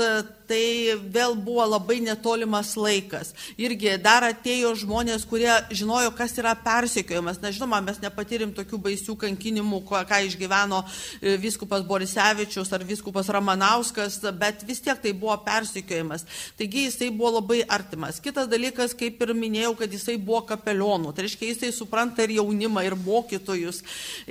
tai 0.48 0.96
vėl 1.12 1.36
buvo 1.36 1.64
labai 1.68 1.98
netolimas 2.02 2.72
laikas. 2.78 3.34
Irgi 3.60 3.96
dar 4.02 4.24
atėjo 4.26 4.72
žmonės, 4.82 5.26
kurie 5.28 5.50
žinojo, 5.74 6.12
kas 6.16 6.34
yra 6.40 6.54
persekiojimas. 6.64 7.40
Na, 7.42 7.52
žinoma, 7.54 7.80
mes 7.84 8.00
nepatyrim 8.02 8.54
tokių 8.56 8.80
baisių 8.88 9.16
kankinimų, 9.20 9.82
ką 9.88 10.20
išgyveno 10.28 10.80
e, 10.84 11.36
viskupas 11.40 11.84
Borisevičius 11.88 12.72
ar 12.72 12.84
viskupas 12.88 13.28
Ramanauskas, 13.34 14.20
bet 14.40 14.64
vis 14.68 14.80
tiek 14.84 15.00
tai 15.02 15.12
buvo 15.12 15.36
persekiojimas. 15.44 16.24
Taigi 16.58 16.86
jisai 16.88 17.10
buvo 17.12 17.36
labai 17.38 17.60
artimas. 17.68 18.22
Kitas 18.24 18.48
dalykas, 18.50 18.96
kaip 18.98 19.20
ir 19.24 19.34
minėjau, 19.36 19.74
kad 19.82 19.92
jisai 19.92 20.16
buvo 20.16 20.42
kapelionų. 20.48 21.12
Tai 21.12 21.26
reiškia, 21.26 21.52
jisai 21.52 21.72
supranta 21.76 22.24
ir 22.24 22.38
jaunimą, 22.38 22.86
ir 22.88 22.96
mokytojus. 22.98 23.82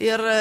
Ir 0.01 0.25
e, 0.33 0.39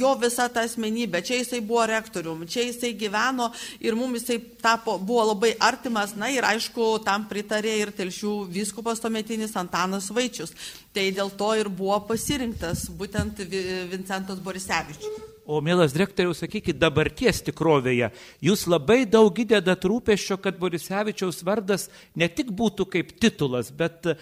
jo 0.00 0.14
visa 0.20 0.48
ta 0.48 0.64
asmenybė. 0.66 1.22
Čia 1.26 1.42
jisai 1.42 1.60
buvo 1.60 1.84
rektorium, 1.90 2.46
čia 2.50 2.64
jisai 2.68 2.94
gyveno 2.98 3.50
ir 3.84 3.98
mums 3.98 4.22
jisai 4.22 4.40
tapo, 4.62 4.96
buvo 5.10 5.26
labai 5.32 5.56
artimas. 5.58 6.14
Na 6.14 6.30
ir 6.30 6.46
aišku, 6.46 7.00
tam 7.06 7.26
pritarė 7.30 7.74
ir 7.82 7.90
telšių 7.96 8.34
vyskupas 8.54 9.02
tuometinis 9.02 9.56
Antanas 9.58 10.10
Vaičius. 10.14 10.54
Tai 10.94 11.08
dėl 11.16 11.34
to 11.40 11.50
ir 11.58 11.70
buvo 11.70 11.98
pasirinktas 12.12 12.86
būtent 13.00 13.42
Vincentas 13.90 14.38
Borisevičius. 14.44 15.26
O, 15.50 15.58
mielas 15.60 15.90
direktoriau, 15.90 16.30
sakykit, 16.36 16.76
dabarties 16.78 17.40
tikrovėje 17.42 18.12
jūs 18.46 18.68
labai 18.70 19.00
daug 19.10 19.34
įdedat 19.34 19.82
rūpešio, 19.90 20.36
kad 20.38 20.58
Borisevičiaus 20.60 21.40
vardas 21.42 21.88
ne 22.14 22.28
tik 22.30 22.52
būtų 22.54 22.86
kaip 22.92 23.10
titulas, 23.18 23.72
bet 23.74 24.06
e, 24.12 24.14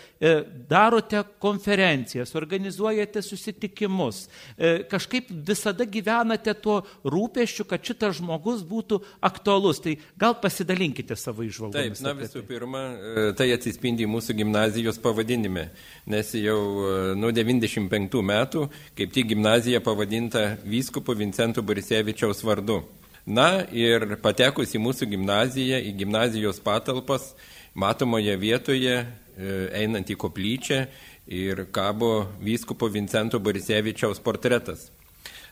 darote 0.71 1.21
konferencijas, 1.43 2.33
organizuojate 2.39 3.21
susitikimus, 3.27 4.23
e, 4.57 4.71
kažkaip 4.89 5.29
visada 5.51 5.85
gyvenate 5.85 6.55
tuo 6.57 6.79
rūpeščiu, 7.05 7.69
kad 7.69 7.85
šitas 7.85 8.17
žmogus 8.23 8.65
būtų 8.65 9.03
aktualus. 9.29 9.83
Tai 9.85 9.99
gal 10.17 10.39
pasidalinkite 10.41 11.13
savo 11.21 11.45
išvalgomis. 11.45 12.01
Taip, 12.01 12.07
na 12.09 12.17
visų 12.23 12.41
tai. 12.41 12.47
pirma, 12.55 12.85
e, 12.97 13.27
tai 13.37 13.51
atsispindi 13.53 14.09
mūsų 14.09 14.39
gimnazijos 14.41 15.03
pavadinime, 15.05 15.69
nes 16.09 16.33
jau 16.41 16.59
e, 16.89 16.97
nuo 17.21 17.37
95 17.37 18.25
metų 18.33 18.65
kaip 18.97 19.13
tik 19.13 19.29
gimnazija 19.35 19.85
pavadinta 19.85 20.49
vyskupo 20.65 21.18
Vincento 21.19 21.63
Borisevičiaus 21.63 22.45
vardu. 22.47 22.83
Na 23.29 23.65
ir 23.75 24.17
patekus 24.23 24.73
į 24.73 24.81
mūsų 24.81 25.11
gimnaziją, 25.11 25.83
į 25.85 25.93
gimnazijos 26.01 26.63
patalpas, 26.65 27.35
matomoje 27.77 28.37
vietoje, 28.41 29.03
e, 29.03 29.57
einant 29.83 30.09
į 30.09 30.17
koplyčią 30.17 30.87
ir 31.29 31.67
kabo 31.75 32.29
vyskupo 32.41 32.89
Vincento 32.89 33.39
Borisevičiaus 33.39 34.23
portretas. 34.25 34.89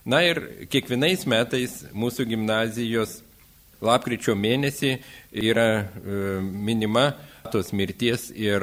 Na 0.06 0.23
ir 0.25 0.40
kiekvienais 0.70 1.26
metais 1.28 1.82
mūsų 1.92 2.28
gimnazijos 2.30 3.20
lapkričio 3.85 4.37
mėnesį 4.38 4.96
yra 5.37 5.68
e, 5.82 5.87
minima 6.40 7.11
tos 7.52 7.73
mirties 7.76 8.30
ir, 8.30 8.62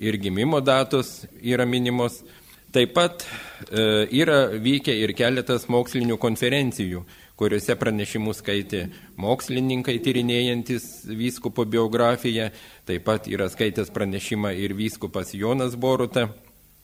ir 0.00 0.16
gimimo 0.22 0.60
datos 0.64 1.26
yra 1.42 1.66
minimos. 1.66 2.22
Taip 2.70 2.92
pat 2.94 3.24
e, 3.24 3.82
yra 4.14 4.44
vykę 4.62 4.94
ir 4.94 5.10
keletas 5.18 5.64
mokslinių 5.66 6.14
konferencijų, 6.22 7.00
kuriuose 7.40 7.74
pranešimus 7.80 8.38
skaitė 8.44 8.84
mokslininkai 9.18 9.96
tyrinėjantis 10.04 10.86
vyskupo 11.18 11.64
biografiją, 11.66 12.52
taip 12.86 13.08
pat 13.08 13.26
yra 13.26 13.48
skaitęs 13.50 13.90
pranešimą 13.90 14.54
ir 14.54 14.76
vyskupas 14.78 15.34
Jonas 15.34 15.74
Boruta. 15.74 16.28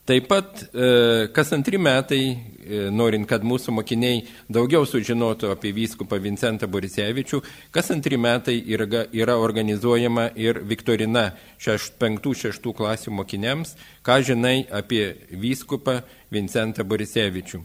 Taip 0.06 0.28
pat 0.30 0.60
e, 0.70 0.88
kas 1.34 1.48
antri 1.50 1.80
metai, 1.82 2.20
e, 2.62 2.82
norint, 2.94 3.26
kad 3.26 3.42
mūsų 3.42 3.72
mokiniai 3.74 4.20
daugiau 4.46 4.86
sužinotų 4.86 5.50
apie 5.50 5.72
vyskupą 5.74 6.20
Vincentą 6.22 6.68
Borisevičių, 6.70 7.40
kas 7.74 7.90
antri 7.90 8.14
metai 8.14 8.54
yra, 8.70 8.86
yra 9.10 9.34
organizuojama 9.42 10.28
ir 10.38 10.62
Viktorina 10.62 11.32
5-6 11.58 12.70
klasių 12.78 13.16
mokiniams, 13.18 13.74
ką 14.06 14.20
žinai 14.30 14.60
apie 14.70 15.08
vyskupą 15.34 15.98
Vincentą 16.30 16.86
Borisevičių. 16.86 17.64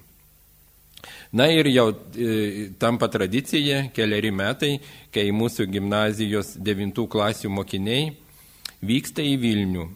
Na 1.38 1.46
ir 1.54 1.70
jau 1.70 1.92
e, 1.94 2.72
tampa 2.82 3.06
tradicija 3.14 3.92
keliari 3.94 4.34
metai, 4.34 4.80
kai 5.14 5.30
mūsų 5.30 5.70
gimnazijos 5.78 6.56
9 6.58 7.06
klasių 7.06 7.54
mokiniai 7.54 8.16
vyksta 8.82 9.22
į 9.22 9.38
Vilnių 9.46 9.92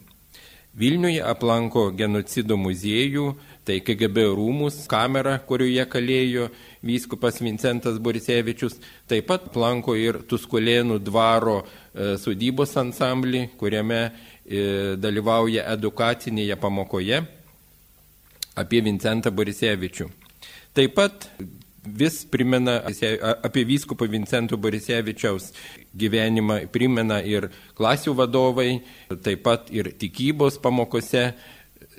Vilniuje 0.76 1.22
aplanko 1.24 1.88
genocido 1.96 2.58
muziejų, 2.60 3.30
tai 3.64 3.78
KGB 3.80 4.26
rūmus, 4.36 4.82
kamerą, 4.92 5.38
kurioje 5.48 5.86
kalėjo 5.88 6.50
vyskupas 6.86 7.40
Vincentas 7.40 7.96
Borisevičius, 8.04 8.76
taip 9.08 9.30
pat 9.30 9.48
aplanko 9.48 9.96
ir 9.96 10.20
Tuskulėnų 10.28 11.00
dvaro 11.00 11.62
e, 11.62 12.18
sudybos 12.20 12.76
ansamblį, 12.82 13.46
kuriame 13.56 14.02
e, 14.04 14.12
dalyvauja 15.00 15.64
edukacinėje 15.78 16.60
pamokoje 16.60 17.24
apie 18.60 18.84
Vincentą 18.84 19.32
Borisevičių. 19.32 20.10
Taip 20.76 21.00
pat 21.00 21.30
vis 21.86 22.24
primena 22.26 22.80
apie 23.46 23.66
vyskupą 23.68 24.08
Vincentų 24.12 24.58
Borisevičiaus 24.62 25.52
gyvenimą, 25.96 26.66
primena 26.74 27.22
ir 27.22 27.50
klasių 27.78 28.16
vadovai, 28.18 28.82
taip 29.24 29.46
pat 29.46 29.72
ir 29.74 29.94
tikybos 30.00 30.60
pamokose 30.62 31.32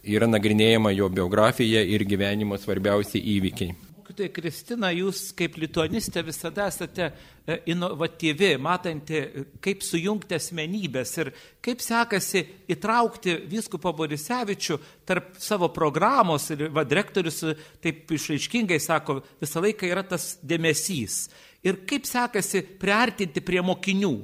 yra 0.06 0.28
nagrinėjama 0.30 0.94
jo 0.94 1.10
biografija 1.10 1.82
ir 1.82 2.06
gyvenimo 2.06 2.58
svarbiausi 2.60 3.22
įvykiai 3.36 3.85
mokytoja 4.06 4.30
Kristina, 4.30 4.90
jūs 4.94 5.32
kaip 5.34 5.56
lituanistė 5.58 6.22
visada 6.22 6.68
esate 6.70 7.08
e, 7.10 7.56
inovatyvi, 7.72 8.52
matanti, 8.62 9.16
e, 9.18 9.44
kaip 9.60 9.82
sujungti 9.82 10.36
asmenybės 10.36 11.16
ir 11.18 11.32
kaip 11.60 11.80
sekasi 11.82 12.44
įtraukti 12.70 13.34
viskupą 13.50 13.90
Borisevičių 13.96 14.78
tarp 15.04 15.34
savo 15.38 15.68
programos 15.74 16.50
ir 16.54 16.68
va, 16.70 16.84
direktorius 16.84 17.42
e, 17.42 17.56
taip 17.82 18.12
išaiškingai 18.14 18.78
sako, 18.78 19.24
visą 19.40 19.60
laiką 19.64 19.90
yra 19.90 20.04
tas 20.06 20.36
dėmesys. 20.42 21.26
Ir 21.66 21.82
kaip 21.88 22.06
sekasi 22.06 22.62
priartinti 22.78 23.42
prie 23.42 23.58
mokinių, 23.58 24.14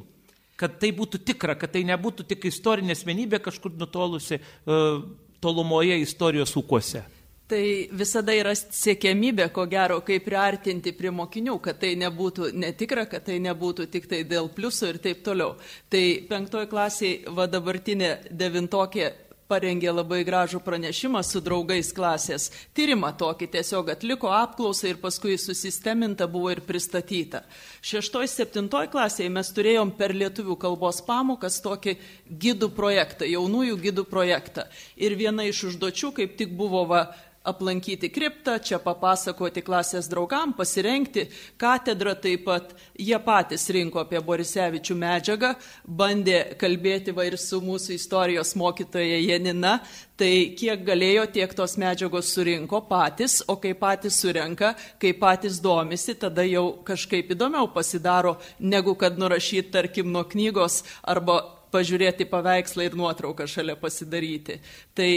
kad 0.54 0.78
tai 0.78 0.92
būtų 0.94 1.24
tikra, 1.26 1.56
kad 1.58 1.72
tai 1.74 1.82
nebūtų 1.88 2.28
tik 2.28 2.46
istorinė 2.46 2.94
asmenybė 2.94 3.42
kažkur 3.42 3.74
nutolusi 3.74 4.38
tolumoje 5.42 5.96
istorijos 6.04 6.54
ūkuose. 6.54 7.02
Tai 7.52 7.64
visada 7.92 8.32
yra 8.32 8.54
siekiamybė, 8.56 9.50
ko 9.52 9.66
gero, 9.68 9.98
kaip 10.06 10.24
priartinti 10.24 10.94
prie 10.96 11.10
mokinių, 11.12 11.58
kad 11.60 11.82
tai 11.82 11.90
nebūtų 12.00 12.48
netikra, 12.56 13.04
kad 13.04 13.26
tai 13.26 13.36
nebūtų 13.44 13.90
tik 13.92 14.06
tai 14.08 14.22
dėl 14.24 14.48
pliusų 14.54 14.94
ir 14.94 15.00
taip 15.04 15.20
toliau. 15.26 15.58
Tai 15.92 16.04
penktoji 16.30 16.70
klasiai, 16.70 17.18
va 17.36 17.44
dabartinė 17.52 18.14
devintokė 18.32 19.10
parengė 19.52 19.92
labai 19.92 20.22
gražų 20.24 20.62
pranešimą 20.64 21.20
su 21.26 21.42
draugais 21.44 21.90
klasės. 21.92 22.48
Tyrimą 22.72 23.10
tokį 23.20 23.50
tiesiog 23.52 23.90
atliko 23.92 24.30
apklausą 24.32 24.88
ir 24.88 25.00
paskui 25.02 25.36
susisteminta 25.36 26.24
buvo 26.30 26.54
ir 26.54 26.62
pristatyta. 26.64 27.42
Šeštoj, 27.84 28.30
septintoj 28.32 28.88
klasėje 28.94 29.28
mes 29.34 29.50
turėjom 29.52 29.92
per 29.98 30.14
lietuvių 30.16 30.56
kalbos 30.62 31.02
pamokas 31.04 31.60
tokį 31.64 31.98
gidų 32.46 32.70
projektą, 32.78 33.28
jaunųjų 33.28 33.76
gidų 33.84 34.06
projektą. 34.08 34.64
Ir 34.96 35.18
viena 35.20 35.44
iš 35.50 35.66
užduočių 35.72 36.14
kaip 36.16 36.40
tik 36.40 36.56
buvo 36.56 36.86
va, 36.88 37.02
aplankyti 37.44 38.10
kriptą, 38.12 38.56
čia 38.62 38.78
papasakoti 38.82 39.62
klasės 39.64 40.08
draugam, 40.10 40.52
pasirenkti 40.56 41.26
katedrą 41.60 42.14
taip 42.22 42.44
pat. 42.46 42.74
Jie 42.98 43.18
patys 43.22 43.66
rinko 43.74 44.02
apie 44.02 44.20
Borisevičių 44.22 44.96
medžiagą, 44.98 45.52
bandė 45.86 46.56
kalbėti 46.60 47.14
va 47.16 47.26
ir 47.26 47.38
su 47.40 47.60
mūsų 47.64 47.96
istorijos 47.96 48.54
mokytoja 48.58 49.18
Janina, 49.22 49.78
tai 50.18 50.54
kiek 50.58 50.84
galėjo, 50.86 51.26
tiek 51.34 51.54
tos 51.58 51.74
medžiagos 51.80 52.30
surinko 52.34 52.82
patys, 52.90 53.40
o 53.50 53.56
kai 53.62 53.74
patys 53.78 54.20
surenka, 54.22 54.74
kai 55.02 55.14
patys 55.18 55.58
domisi, 55.62 56.14
tada 56.14 56.46
jau 56.46 56.68
kažkaip 56.86 57.34
įdomiau 57.34 57.72
pasidaro, 57.74 58.36
negu 58.60 58.94
kad 58.98 59.18
nurašyti, 59.18 59.72
tarkim, 59.74 60.12
nuo 60.14 60.22
knygos 60.28 60.82
arba 61.02 61.40
pažiūrėti 61.72 62.26
paveikslą 62.30 62.86
ir 62.86 62.96
nuotrauką 62.98 63.46
šalia 63.48 63.76
pasidaryti. 63.80 64.58
Tai 64.96 65.08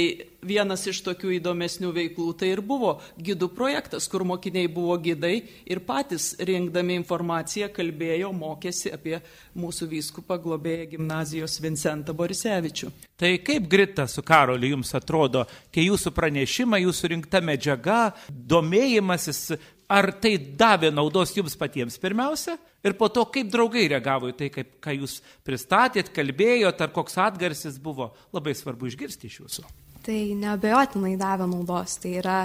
vienas 0.45 0.85
iš 0.89 1.01
tokių 1.05 1.35
įdomesnių 1.39 1.91
veiklų 1.95 2.29
tai 2.39 2.51
ir 2.53 2.61
buvo 2.65 2.95
gidų 3.19 3.49
projektas, 3.55 4.07
kur 4.11 4.25
mokiniai 4.27 4.69
buvo 4.71 4.95
gidai 5.01 5.35
ir 5.67 5.81
patys 5.85 6.33
rinkdami 6.39 6.97
informaciją 7.01 7.69
kalbėjo, 7.75 8.31
mokėsi 8.35 8.93
apie 8.95 9.19
mūsų 9.57 9.89
vyskupą 9.91 10.39
globėją 10.41 10.89
gimnazijos 10.95 11.59
Vincentą 11.63 12.15
Borisevičių. 12.15 12.91
Tai 13.15 13.31
kaip 13.47 13.69
Grita 13.71 14.07
su 14.11 14.23
Karoliu 14.27 14.73
jums 14.73 14.91
atrodo, 14.97 15.45
kai 15.71 15.85
jūsų 15.87 16.11
pranešimai, 16.15 16.81
jūsų 16.83 17.13
rinkta 17.13 17.39
medžiaga, 17.43 18.09
domėjimasis 18.27 19.55
ar 19.91 20.11
tai 20.21 20.35
davė 20.37 20.91
naudos 20.93 21.33
jums 21.35 21.55
patiems 21.59 21.97
pirmiausia 22.01 22.57
ir 22.85 22.95
po 22.97 23.09
to 23.13 23.25
kaip 23.33 23.49
draugai 23.53 23.87
reagavo 23.91 24.31
į 24.31 24.37
tai, 24.39 24.49
kaip, 24.53 24.75
ką 24.83 24.97
jūs 24.99 25.19
pristatėt, 25.45 26.11
kalbėjot, 26.15 26.81
ar 26.81 26.93
koks 26.95 27.17
atgarsis 27.21 27.79
buvo, 27.81 28.11
labai 28.35 28.55
svarbu 28.57 28.91
išgirsti 28.91 29.31
iš 29.31 29.39
jūsų. 29.43 29.65
Tai 30.05 30.19
neabejotinai 30.37 31.15
davė 31.17 31.47
naudos. 31.49 31.95
Tai 31.97 32.11
yra 32.19 32.43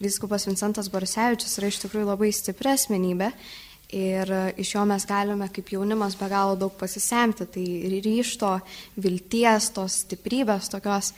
viskupas 0.00 0.46
Vincentas 0.48 0.88
Borisevičius 0.92 1.58
yra 1.60 1.68
iš 1.68 1.82
tikrųjų 1.82 2.08
labai 2.08 2.30
stipri 2.32 2.72
asmenybė 2.72 3.28
Ir 3.92 4.30
iš 4.56 4.70
jo 4.72 4.86
mes 4.88 5.04
galime 5.04 5.50
kaip 5.52 5.68
jaunimas 5.74 6.14
be 6.16 6.24
galo 6.32 6.56
daug 6.56 6.72
pasisemti. 6.80 7.44
Tai 7.44 7.64
ryšto, 8.00 8.54
vilties, 9.04 9.68
tos 9.76 9.98
stiprybės 10.06 10.72
tokios. 10.72 11.12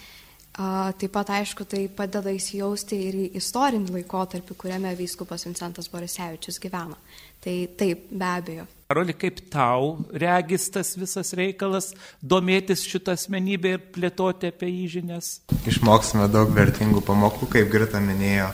A, 0.55 0.93
taip 0.95 1.11
pat, 1.17 1.33
aišku, 1.35 1.65
tai 1.67 1.89
padeda 1.91 2.31
įsijausti 2.31 2.95
ir 3.09 3.17
į 3.19 3.23
istorinį 3.41 3.91
laikotarpį, 3.97 4.55
kuriame 4.55 4.93
vyskupas 4.95 5.43
Vincentas 5.49 5.89
Borisevičius 5.91 6.61
gyveno. 6.63 6.95
Tai 7.43 7.55
taip, 7.75 8.05
be 8.15 8.29
abejo. 8.29 8.67
Karoli, 8.87 9.17
kaip 9.19 9.41
tau 9.51 9.97
regis 10.15 10.69
tas 10.71 10.93
visas 10.95 11.33
reikalas, 11.35 11.91
domėtis 12.23 12.85
šitą 12.87 13.17
asmenybę 13.19 13.73
ir 13.75 13.83
plėtoti 13.97 14.53
apie 14.53 14.69
jį 14.71 14.85
žinias? 14.93 15.31
Išmoksime 15.67 16.29
daug 16.31 16.55
vertingų 16.55 17.03
pamokų, 17.03 17.51
kaip 17.57 17.73
Grita 17.73 17.99
minėjo. 18.05 18.53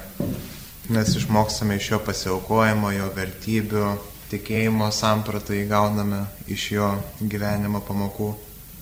Mes 0.91 1.13
išmoksime 1.21 1.77
iš 1.77 1.91
jo 1.93 2.01
pasiaukojimo, 2.07 2.95
jo 2.97 3.11
vertybių, 3.15 3.85
tikėjimo 4.33 4.89
sampratą 4.95 5.59
įgauname 5.59 6.25
iš 6.49 6.65
jo 6.79 6.89
gyvenimo 7.21 7.85
pamokų. 7.85 8.33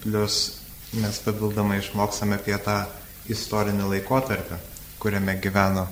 Plus 0.06 0.38
mes 0.94 1.18
papildomai 1.26 1.82
išmoksime 1.82 2.38
apie 2.38 2.54
tą 2.62 2.78
istorinį 3.32 3.90
laikotarpį, 3.92 4.58
kuriame 5.02 5.36
gyveno 5.42 5.86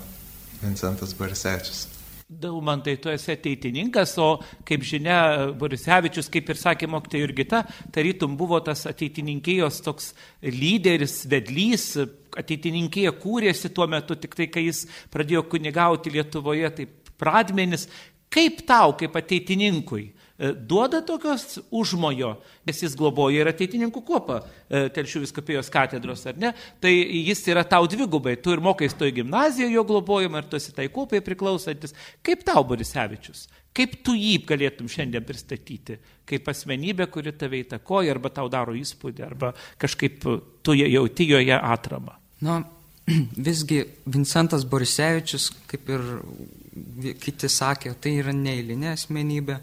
Vincentas 0.62 1.12
Barisečius. 1.16 1.86
Daumantai, 2.26 2.96
tu 2.98 3.06
esi 3.06 3.30
ateitininkas, 3.36 4.16
o 4.18 4.40
kaip 4.66 4.82
žinia, 4.82 5.52
Borisevičius, 5.54 6.26
kaip 6.34 6.48
ir 6.50 6.58
sakė 6.58 6.88
mokytė 6.90 7.20
Jurgita, 7.20 7.60
tarytum 7.94 8.34
buvo 8.40 8.58
tas 8.66 8.82
ateitininkijos 8.90 9.78
toks 9.86 10.08
lyderis, 10.42 11.20
vedlys, 11.30 11.92
ateitininkija 12.34 13.14
kūrėsi 13.22 13.70
tuo 13.76 13.86
metu, 13.86 14.18
tik 14.18 14.34
tai, 14.34 14.48
kai 14.50 14.64
jis 14.66 14.88
pradėjo 15.14 15.44
kunigauti 15.52 16.10
Lietuvoje, 16.16 16.72
tai 16.74 16.88
pradmenis. 17.14 17.86
Kaip 18.26 18.64
tau, 18.66 18.96
kaip 18.98 19.14
ateitininkui, 19.22 20.08
duoda 20.38 21.00
tokios 21.06 21.58
užmojo, 21.70 22.34
nes 22.68 22.82
jis 22.82 22.96
globoja 22.98 23.40
ir 23.40 23.50
ateitininkų 23.50 24.02
kopą 24.04 24.40
e, 24.42 24.86
Telšių 24.92 25.22
viskupijos 25.24 25.70
katedros, 25.72 26.26
ar 26.28 26.36
ne? 26.40 26.52
Tai 26.82 26.92
jis 26.92 27.40
yra 27.48 27.64
tau 27.64 27.88
dvigubai, 27.88 28.36
tu 28.42 28.52
ir 28.52 28.60
mokais 28.64 28.96
toj 28.98 29.14
gimnazijoje 29.16 29.72
jo 29.72 29.86
globojama 29.88 30.42
ir 30.42 30.50
tu 30.50 30.60
esi 30.60 30.74
tai 30.76 30.90
kopai 30.92 31.22
priklausantis. 31.24 31.96
Kaip 32.26 32.44
tau, 32.44 32.64
Borisevičius? 32.68 33.46
Kaip 33.76 33.98
tu 34.04 34.14
jį 34.16 34.38
galėtum 34.48 34.88
šiandien 34.88 35.24
pristatyti? 35.24 35.98
Kaip 36.28 36.48
asmenybė, 36.52 37.08
kuri 37.12 37.32
tave 37.36 37.60
įtakoja 37.64 38.14
arba 38.14 38.32
tau 38.32 38.48
daro 38.52 38.76
įspūdį, 38.76 39.24
arba 39.26 39.52
kažkaip 39.80 40.24
tu 40.64 40.76
jauti 40.76 41.28
joje 41.28 41.58
atramą? 41.58 42.16
Na, 42.44 42.62
visgi 43.48 43.82
Vincentas 44.04 44.64
Borisevičius, 44.68 45.50
kaip 45.70 45.92
ir 45.92 46.08
kiti 47.22 47.50
sakė, 47.52 47.94
tai 48.00 48.18
yra 48.22 48.34
neįlinė 48.36 48.94
asmenybė. 48.94 49.60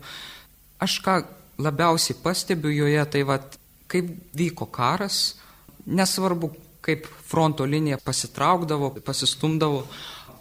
Aš 0.84 1.00
ką 1.06 1.19
labiausiai 1.63 2.17
pastebiu 2.24 2.74
joje, 2.74 3.04
tai 3.12 3.24
vad, 3.28 3.58
kaip 3.91 4.10
vyko 4.36 4.67
karas, 4.74 5.38
nesvarbu, 5.86 6.52
kaip 6.84 7.08
fronto 7.30 7.65
linija 7.65 8.00
pasitraukdavo, 8.04 8.89
pasistumdavo, 9.06 9.86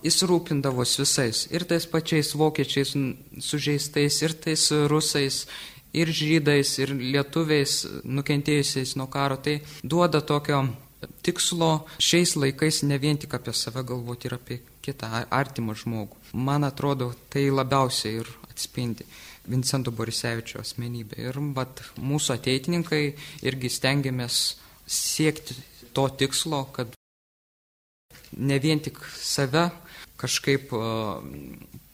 jis 0.03 0.23
rūpindavosi 0.27 1.03
visais, 1.05 1.45
ir 1.55 1.67
tais 1.69 1.87
pačiais 1.87 2.33
vokiečiais 2.39 2.97
sužeistais, 3.39 4.19
ir 4.25 4.35
tais 4.35 4.65
rusais, 4.91 5.45
ir 5.95 6.11
žydais, 6.11 6.79
ir 6.83 6.95
lietuviais 6.97 7.83
nukentėjusiais 8.05 8.97
nuo 8.99 9.07
karo. 9.13 9.39
Tai 9.39 9.61
duoda 9.85 10.23
tokio 10.25 10.65
tikslo 11.23 11.87
šiais 12.03 12.35
laikais 12.39 12.83
ne 12.89 12.99
vien 12.99 13.19
tik 13.19 13.35
apie 13.39 13.55
save 13.55 13.85
galvoti 13.87 14.29
ir 14.29 14.39
apie 14.39 14.61
kitą 14.83 15.27
artimą 15.31 15.77
žmogų. 15.79 16.19
Man 16.33 16.65
atrodo, 16.67 17.13
tai 17.31 17.47
labiausiai 17.51 18.23
ir 18.23 18.31
atspindi. 18.51 19.07
Vincento 19.49 19.91
Borisevičio 19.91 20.61
asmenybę. 20.63 21.19
Ir 21.19 21.39
vat, 21.57 21.83
mūsų 21.99 22.37
ateitininkai 22.37 23.03
irgi 23.43 23.71
stengiamės 23.73 24.41
siekti 24.87 25.57
to 25.93 26.07
tikslo, 26.19 26.65
kad 26.75 26.95
ne 28.39 28.59
vien 28.63 28.81
tik 28.81 29.01
save 29.19 29.69
kažkaip 30.21 30.71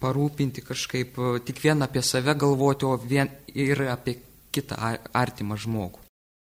parūpinti, 0.02 0.64
kažkaip 0.66 1.16
tik 1.48 1.62
vien 1.64 1.82
apie 1.82 2.02
save 2.04 2.34
galvoti, 2.38 2.87
o 2.87 2.98
vien 3.00 3.30
ir 3.54 3.87
apie 3.88 4.18
kitą 4.52 4.76
artimą 5.16 5.56
žmogų. 5.61 6.04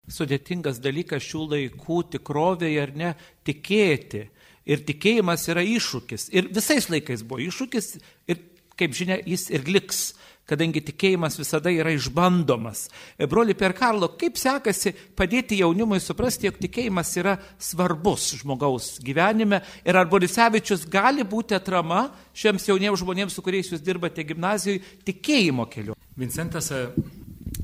Sudėtingas 0.09 0.81
dalykas 0.81 1.25
šių 1.27 1.45
laikų 1.53 1.99
tikrovėje 2.15 2.83
ar 2.83 2.95
ne 2.97 3.15
tikėti. 3.45 4.29
Ir 4.69 4.83
tikėjimas 4.85 5.47
yra 5.49 5.63
iššūkis. 5.65 6.29
Ir 6.37 6.49
visais 6.53 6.89
laikais 6.93 7.23
buvo 7.25 7.41
iššūkis 7.45 7.91
ir, 8.29 8.41
kaip 8.77 8.97
žinia, 8.97 9.19
jis 9.25 9.49
ir 9.53 9.69
liks 9.69 10.01
kadangi 10.49 10.83
tikėjimas 10.87 11.37
visada 11.39 11.73
yra 11.73 11.93
išbandomas. 11.93 12.87
E, 13.19 13.27
broli 13.29 13.57
per 13.59 13.75
Karlo, 13.77 14.11
kaip 14.19 14.39
sekasi 14.41 14.95
padėti 15.19 15.61
jaunimui 15.61 16.01
suprasti, 16.01 16.49
jog 16.49 16.61
tikėjimas 16.63 17.13
yra 17.21 17.37
svarbus 17.61 18.31
žmogaus 18.41 18.97
gyvenime 19.05 19.61
ir 19.85 19.99
ar 19.99 20.09
Borisevičius 20.09 20.87
gali 20.91 21.27
būti 21.29 21.57
atrama 21.59 22.07
šiems 22.33 22.69
jauniems 22.71 23.03
žmonėms, 23.03 23.37
su 23.37 23.45
kuriais 23.45 23.69
jūs 23.73 23.85
dirbate 23.85 24.25
gimnazijoje, 24.25 24.85
tikėjimo 25.09 25.69
keliu. 25.73 25.99
Vincentas 26.19 26.73
e, 26.73 26.87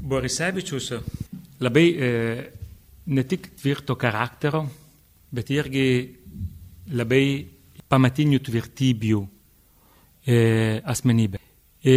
Borisevičius 0.05 0.93
labai 1.65 1.87
e, 1.89 2.11
ne 3.07 3.25
tik 3.29 3.55
tvirto 3.61 3.97
charakterio, 4.01 4.65
bet 5.35 5.51
irgi 5.53 5.89
labai 6.95 7.25
pamatinių 7.91 8.41
tvirtybių 8.45 9.21
e, 10.27 10.37
asmenybė. 10.93 11.41
E, 11.85 11.97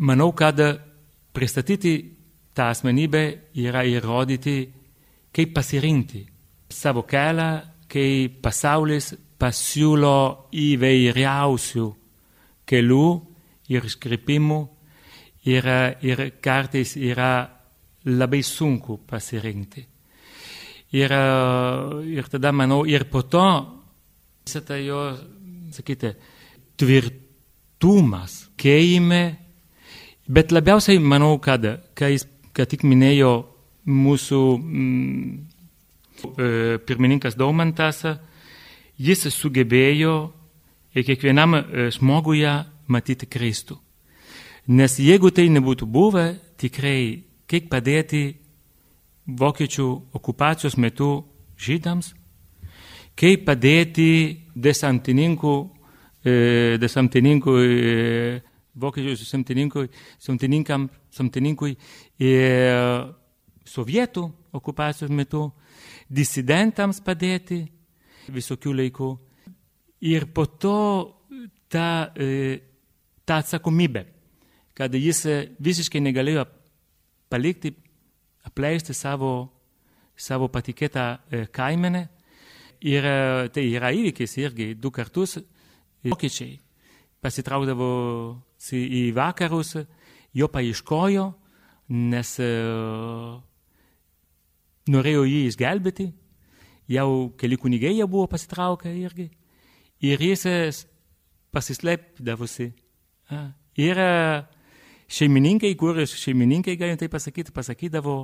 manau, 0.00 0.32
kad 0.32 0.58
pristatyti 1.32 1.94
tą 2.54 2.70
asmenybę 2.72 3.24
yra 3.60 3.84
įrodyti, 3.86 4.58
kaip 5.30 5.54
pasirinkti 5.54 6.24
savo 6.70 7.04
kelią, 7.06 7.50
kai 7.90 8.28
pasaulis 8.42 9.12
pasiūlo 9.40 10.50
įvairiausių 10.52 11.86
kelių 12.68 13.06
ir 13.70 13.86
iškreipimų 13.88 14.60
ir, 15.50 15.70
ir 16.04 16.24
kartais 16.42 16.96
yra 16.98 17.32
labai 18.10 18.42
sunku 18.46 19.00
pasirinkti. 19.08 19.86
Ir, 20.90 21.12
ir 22.10 22.30
tada 22.30 22.50
manau, 22.52 22.82
ir 22.86 23.06
po 23.10 23.22
to 23.30 23.46
visą 24.42 24.62
tą 24.66 24.78
jo, 24.82 25.02
sakyti, 25.70 26.10
tvirtumas, 26.80 28.48
keime 28.58 29.22
Bet 30.30 30.52
labiausiai 30.54 31.00
manau, 31.02 31.40
kad, 31.42 31.64
kai 31.98 32.12
jis 32.14 32.24
ką 32.54 32.62
tik 32.70 32.84
minėjo 32.86 33.30
mūsų 33.90 34.42
mm, 34.58 35.30
e, 36.38 36.50
pirmininkas 36.86 37.34
Daumantas, 37.34 38.04
jis 38.94 39.26
sugebėjo 39.34 40.12
kiekvienam 40.94 41.56
e, 41.58 41.88
žmoguje 41.96 42.52
matyti 42.86 43.26
Kristų. 43.26 43.74
Nes 44.70 44.94
jeigu 45.02 45.32
tai 45.34 45.48
nebūtų 45.50 45.88
buvę, 45.90 46.26
tikrai 46.62 47.24
kaip 47.50 47.66
padėti 47.72 48.22
vokiečių 49.26 49.86
okupacijos 50.14 50.76
metu 50.78 51.10
žydams, 51.58 52.12
kaip 53.18 53.42
padėti 53.48 54.12
desantininkų, 54.54 55.56
e, 56.22 56.78
desantininkų 56.78 57.56
vokiečių 58.74 59.26
samtininkui 61.10 61.72
ir 62.22 63.14
sovietų 63.66 64.24
okupacijos 64.56 65.10
metu, 65.14 65.50
disidentams 66.10 67.00
padėti 67.04 67.62
visokių 68.30 68.74
laikų. 68.82 69.10
Ir 70.10 70.26
po 70.34 70.46
to 70.46 70.76
ta, 71.70 72.12
e, 72.16 72.60
ta 73.24 73.40
atsakomybė, 73.42 74.06
kad 74.74 74.94
jis 74.94 75.26
visiškai 75.60 76.00
negalėjo 76.02 76.46
palikti, 77.30 77.74
apleisti 78.48 78.96
savo, 78.96 79.50
savo 80.16 80.48
patikėtą 80.48 81.04
e, 81.28 81.44
kaimenę. 81.52 82.08
Ir 82.80 83.04
e, 83.04 83.48
tai 83.52 83.66
yra 83.68 83.92
įvykis 83.92 84.38
irgi 84.40 84.72
du 84.74 84.90
kartus 84.90 85.36
vokiečiai 86.06 86.56
pasitraukdavo 87.20 87.90
į 88.72 89.04
vakarus, 89.16 89.76
jo 90.36 90.48
paieškojo, 90.52 91.26
nes 91.90 92.32
e, 92.40 92.50
norėjo 94.90 95.24
jį 95.28 95.40
išgelbėti, 95.48 96.06
jau 96.90 97.08
keli 97.40 97.58
kunigai 97.60 97.96
jau 97.98 98.08
buvo 98.10 98.28
pasitraukę 98.30 98.92
irgi, 98.94 99.30
ir 100.06 100.22
jis 100.22 100.84
pasislėpdavosi. 101.54 102.70
Ir 103.80 104.00
e, 104.04 104.12
šeimininkai, 105.10 105.74
kur 105.78 105.98
šeimininkai, 106.06 106.78
galim 106.78 106.98
tai 107.00 107.10
pasakyti, 107.10 107.54
pasakydavo 107.54 108.16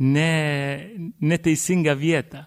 ne, 0.00 0.32
neteisingą 1.20 1.94
vietą 1.98 2.44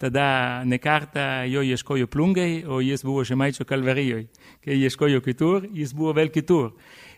Tada 0.00 0.64
ne 0.64 0.78
kartą 0.80 1.44
jo 1.44 1.60
ieškojo 1.60 2.06
plungai, 2.08 2.64
o 2.64 2.80
jis 2.80 3.02
buvo 3.04 3.20
Žemaičio 3.24 3.66
kalvarijoje. 3.68 4.30
Kai 4.64 4.78
ieškojo 4.80 5.20
kitur, 5.20 5.66
jis 5.76 5.92
buvo 5.92 6.14
vėl 6.16 6.32
kitur. 6.32 6.72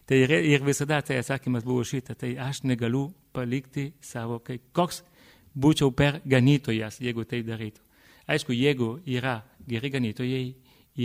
Tai 0.06 0.18
ir, 0.18 0.64
visada 0.66 0.98
tai 1.06 1.20
atsakymas 1.20 1.62
buvo 1.62 1.84
šitą, 1.86 2.16
tai 2.18 2.34
aš 2.42 2.64
negaliu 2.66 3.04
palikti 3.32 3.92
savo, 4.02 4.40
kai 4.42 4.58
koks 4.74 5.04
būčiau 5.54 5.94
per 5.94 6.18
ganytojas, 6.26 6.98
jeigu 6.98 7.22
tai 7.24 7.44
darytų. 7.46 7.84
Aišku, 8.26 8.54
jeigu 8.54 8.96
yra 9.06 9.38
geri 9.68 9.90
ganytojai 9.90 10.44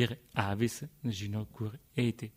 ir 0.02 0.18
avis 0.34 0.82
žino, 1.06 1.46
kur 1.54 1.78
eiti. 1.98 2.32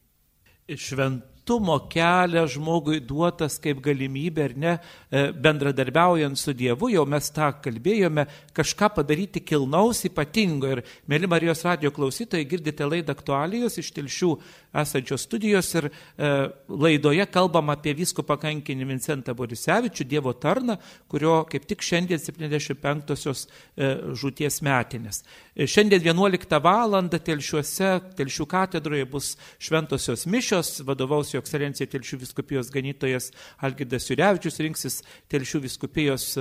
Šventumo 1.50 1.88
kelias 1.90 2.52
žmogui 2.54 3.00
duotas 3.02 3.56
kaip 3.58 3.80
galimybė, 3.82 4.44
ar 4.44 4.52
ne, 4.54 4.74
e, 5.10 5.32
bendradarbiaujant 5.34 6.38
su 6.38 6.54
Dievu, 6.54 6.92
jau 6.94 7.02
mes 7.10 7.26
tą 7.34 7.48
kalbėjome, 7.64 8.28
kažką 8.54 8.92
padaryti 8.94 9.42
kilnaus 9.42 10.04
ypatingo. 10.06 10.70
Ir, 10.70 10.84
mėly 11.10 11.26
Marijos 11.26 11.64
radio 11.66 11.90
klausytojai, 11.90 12.46
girdite 12.46 12.86
laidą 12.86 13.16
aktualijos 13.16 13.80
iš 13.82 13.90
Tilšių 13.96 14.30
esančios 14.78 15.26
studijos 15.26 15.72
ir 15.74 15.88
e, 15.90 16.30
laidoje 16.68 17.26
kalbam 17.34 17.72
apie 17.74 17.96
viskupą 17.98 18.36
kankinį 18.38 18.86
Vincentą 18.92 19.34
Borisevičių, 19.34 20.06
Dievo 20.06 20.36
tarną, 20.38 20.78
kurio 21.10 21.40
kaip 21.50 21.66
tik 21.66 21.82
šiandien 21.82 22.22
75-osios 22.22 23.48
e, 23.74 23.90
žūties 24.14 24.60
metinės. 24.62 25.24
E, 25.56 25.66
šiandien 25.66 26.06
11 26.06 26.60
val. 26.62 26.94
telšiuose, 27.10 27.90
telšių 28.18 28.46
katedroje 28.50 29.04
bus 29.10 29.34
šventosios 29.58 30.26
mišios, 30.30 30.80
vadovaus 30.86 31.34
jo 31.34 31.39
ekscelencija 31.40 31.88
telšių 31.90 32.20
viskupijos 32.24 32.72
ganytojas 32.74 33.30
Algidas 33.66 34.08
Jurevičius, 34.10 34.60
rinksis 34.62 35.00
telšių 35.32 35.64
viskupijos 35.66 36.34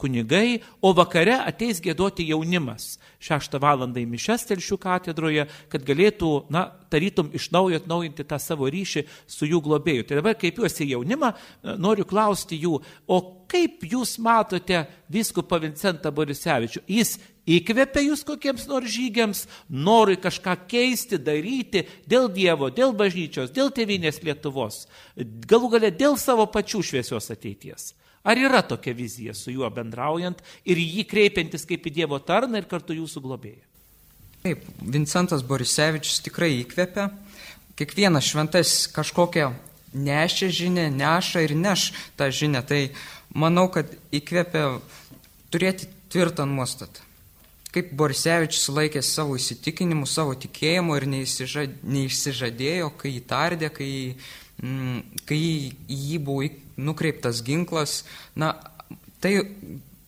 kunigai, 0.00 0.60
o 0.80 0.94
vakare 0.96 1.36
ateis 1.44 1.82
gėdoti 1.84 2.24
jaunimas. 2.30 2.94
Šeštą 3.20 3.60
valandą 3.60 4.00
į 4.00 4.06
Mišes 4.08 4.46
telšių 4.48 4.78
katedroje, 4.80 5.44
kad 5.68 5.84
galėtų, 5.84 6.30
na, 6.52 6.64
tarytum 6.90 7.28
iš 7.36 7.50
naujo 7.52 7.80
atnaujinti 7.80 8.24
tą 8.24 8.38
savo 8.40 8.70
ryšį 8.72 9.04
su 9.28 9.48
jų 9.50 9.60
globėju. 9.66 10.06
Tai 10.08 10.22
dabar 10.22 10.38
kreipiuosi 10.40 10.86
į 10.86 10.94
jaunimą, 10.94 11.34
e, 11.34 11.76
noriu 11.76 12.08
klausti 12.08 12.56
jų, 12.62 12.80
o 13.06 13.20
kaip 13.50 13.84
jūs 13.84 14.16
matote 14.22 14.86
viskupą 15.12 15.60
Vincentą 15.60 16.08
Borisevičių? 16.08 16.86
Jis 16.88 17.18
įkvepia 17.44 18.06
jūs 18.06 18.24
kokiems 18.24 18.64
nors 18.70 18.88
žygiams, 18.88 19.44
nori 19.68 20.16
kažką 20.16 20.56
keisti, 20.70 21.20
daryti 21.20 21.84
dėl 22.08 22.32
Dievo, 22.32 22.72
dėl 22.72 22.96
bažnyčios, 22.96 23.52
dėl 23.52 23.74
tėvinės 23.76 24.22
Lietuvos, 24.24 24.86
galų 25.20 25.74
gale 25.76 25.92
dėl 25.92 26.16
savo 26.16 26.48
pačių 26.48 26.80
šviesios 26.80 27.28
ateities. 27.34 27.92
Ar 28.22 28.36
yra 28.36 28.60
tokia 28.62 28.92
vizija 28.92 29.34
su 29.34 29.52
juo 29.52 29.68
bendraujant 29.72 30.42
ir 30.68 30.76
jį 30.76 31.06
kreipiantis 31.08 31.64
kaip 31.68 31.86
į 31.88 31.94
Dievo 32.02 32.18
tarną 32.20 32.60
ir 32.60 32.68
kartu 32.68 32.96
jūsų 32.98 33.22
globėją? 33.24 33.64
Taip, 34.40 34.64
Vincentas 34.80 35.44
Borisevičius 35.44 36.20
tikrai 36.24 36.54
įkvepia. 36.62 37.10
Kiekvienas 37.76 38.28
šventas 38.28 38.74
kažkokią 38.92 39.50
nešia 39.92 40.48
žinę, 40.52 40.90
neša 40.92 41.44
ir 41.44 41.56
neš 41.56 41.90
tą 42.16 42.28
žinę. 42.32 42.62
Tai 42.64 42.82
manau, 43.32 43.68
kad 43.72 43.88
įkvepia 44.12 44.80
turėti 45.52 45.88
tvirtą 46.12 46.44
nuostatą. 46.48 47.04
Kaip 47.70 47.92
Borisevičius 47.94 48.68
laikė 48.74 49.02
savo 49.06 49.36
įsitikinimu, 49.38 50.08
savo 50.08 50.34
tikėjimu 50.34 50.96
ir 50.98 51.06
neišsižadėjo, 51.08 52.90
kai 52.98 53.12
įtardė, 53.20 53.70
kai, 53.70 53.90
mm, 54.10 54.49
kai 54.60 55.38
į 55.40 55.96
jį 55.96 56.18
buvo 56.24 56.48
nukreiptas 56.80 57.40
ginklas, 57.46 58.02
na, 58.36 58.54
tai 59.20 59.38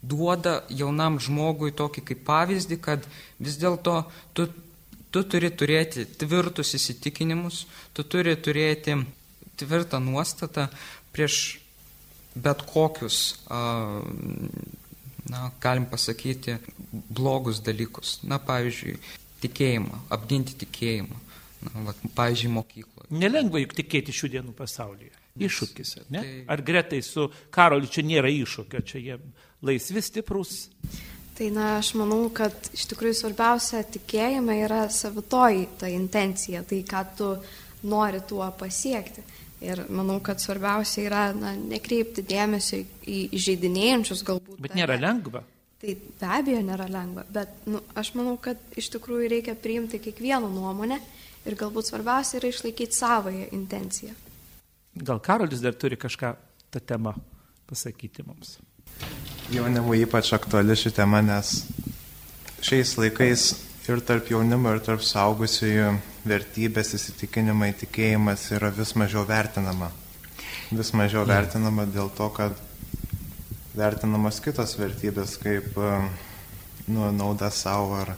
duoda 0.03 0.61
jaunam 0.69 1.19
žmogui 1.23 1.73
tokį 1.79 2.05
kaip 2.11 2.23
pavyzdį, 2.27 2.79
kad 2.83 3.07
vis 3.41 3.57
dėlto 3.61 4.03
tu, 4.35 4.49
tu 5.15 5.25
turi 5.25 5.53
turėti 5.55 6.05
tvirtus 6.19 6.75
įsitikinimus, 6.79 7.65
tu 7.95 8.05
turi 8.05 8.35
turėti 8.37 8.99
tvirtą 9.61 10.01
nuostatą 10.03 10.69
prieš 11.13 11.63
bet 12.35 12.63
kokius, 12.67 13.39
na, 15.29 15.51
galim 15.61 15.87
pasakyti, 15.87 16.57
blogus 16.91 17.61
dalykus. 17.65 18.19
Na, 18.27 18.41
pavyzdžiui, 18.43 18.97
tikėjimą, 19.45 20.01
apginti 20.13 20.57
tikėjimą. 20.65 21.21
Na, 21.63 21.87
va, 21.87 21.95
pavyzdžiui, 22.17 22.51
mokykloje. 22.57 23.09
Nelengva 23.15 23.63
juk 23.63 23.77
tikėti 23.79 24.15
šių 24.15 24.33
dienų 24.37 24.55
pasaulyje. 24.59 25.13
Iššūkis, 25.47 25.95
ar 26.01 26.09
ne? 26.13 26.23
Tai... 26.23 26.41
Ar 26.53 26.63
gretai 26.67 27.01
su 27.07 27.29
Karoliu 27.55 27.89
čia 27.91 28.05
nėra 28.05 28.31
iššūkio, 28.33 28.83
čia 28.89 29.01
jie 29.01 29.19
laisvi 29.65 30.03
stiprus? 30.05 30.67
Tai 31.39 31.49
na, 31.55 31.77
aš 31.79 31.95
manau, 31.97 32.27
kad 32.35 32.53
iš 32.77 32.85
tikrųjų 32.91 33.17
svarbiausia 33.23 33.81
tikėjime 33.95 34.59
yra 34.67 34.83
savitoji 34.93 35.69
ta 35.81 35.89
intencija, 35.89 36.61
tai 36.69 36.83
ką 36.89 37.05
tu 37.17 37.31
nori 37.89 38.21
tuo 38.29 38.51
pasiekti. 38.59 39.25
Ir 39.63 39.85
manau, 39.95 40.19
kad 40.25 40.43
svarbiausia 40.43 41.07
yra 41.07 41.23
na, 41.37 41.55
nekreipti 41.55 42.25
dėmesio 42.27 42.83
į 43.07 43.25
žaidinėjančius 43.39 44.25
galbūt. 44.27 44.59
Bet 44.61 44.75
nėra 44.77 44.99
lengva. 45.01 45.45
Tai 45.83 45.95
be 45.97 46.29
abejo 46.37 46.61
nėra 46.67 46.91
lengva, 46.91 47.25
bet 47.31 47.65
nu, 47.71 47.81
aš 47.99 48.13
manau, 48.19 48.37
kad 48.43 48.59
iš 48.79 48.93
tikrųjų 48.95 49.31
reikia 49.33 49.55
priimti 49.59 50.03
kiekvieno 50.03 50.51
nuomonę 50.51 51.01
ir 51.47 51.57
galbūt 51.59 51.91
svarbiausia 51.91 52.39
yra 52.41 52.51
išlaikyti 52.53 52.97
savoją 52.97 53.49
intenciją. 53.57 54.15
Gal 54.95 55.23
Karolis 55.25 55.63
dar 55.65 55.75
turi 55.75 55.97
kažką 55.97 56.35
tą 56.73 56.81
temą 56.81 57.15
pasakyti 57.67 58.25
mums. 58.27 58.59
Jaunimui 59.53 60.03
ypač 60.05 60.33
aktuali 60.37 60.77
ši 60.77 60.93
tema, 60.97 61.23
nes 61.25 61.63
šiais 62.63 62.95
laikais 63.01 63.47
ir 63.89 64.03
tarp 64.07 64.29
jaunimo, 64.31 64.71
ir 64.77 64.83
tarp 64.85 65.03
saugusiųjų 65.05 65.89
vertybės, 66.29 66.93
įsitikinimai, 66.99 67.73
tikėjimas 67.81 68.47
yra 68.55 68.71
vis 68.75 68.95
mažiau 68.95 69.25
vertinama. 69.27 69.91
Vis 70.73 70.93
mažiau 70.97 71.25
vertinama 71.29 71.89
dėl 71.91 72.13
to, 72.17 72.29
kad 72.37 72.57
vertinamos 73.77 74.39
kitos 74.45 74.77
vertybės 74.79 75.39
kaip 75.41 75.75
nu, 76.87 77.09
nauda 77.17 77.51
savo 77.51 77.97
ar. 77.99 78.15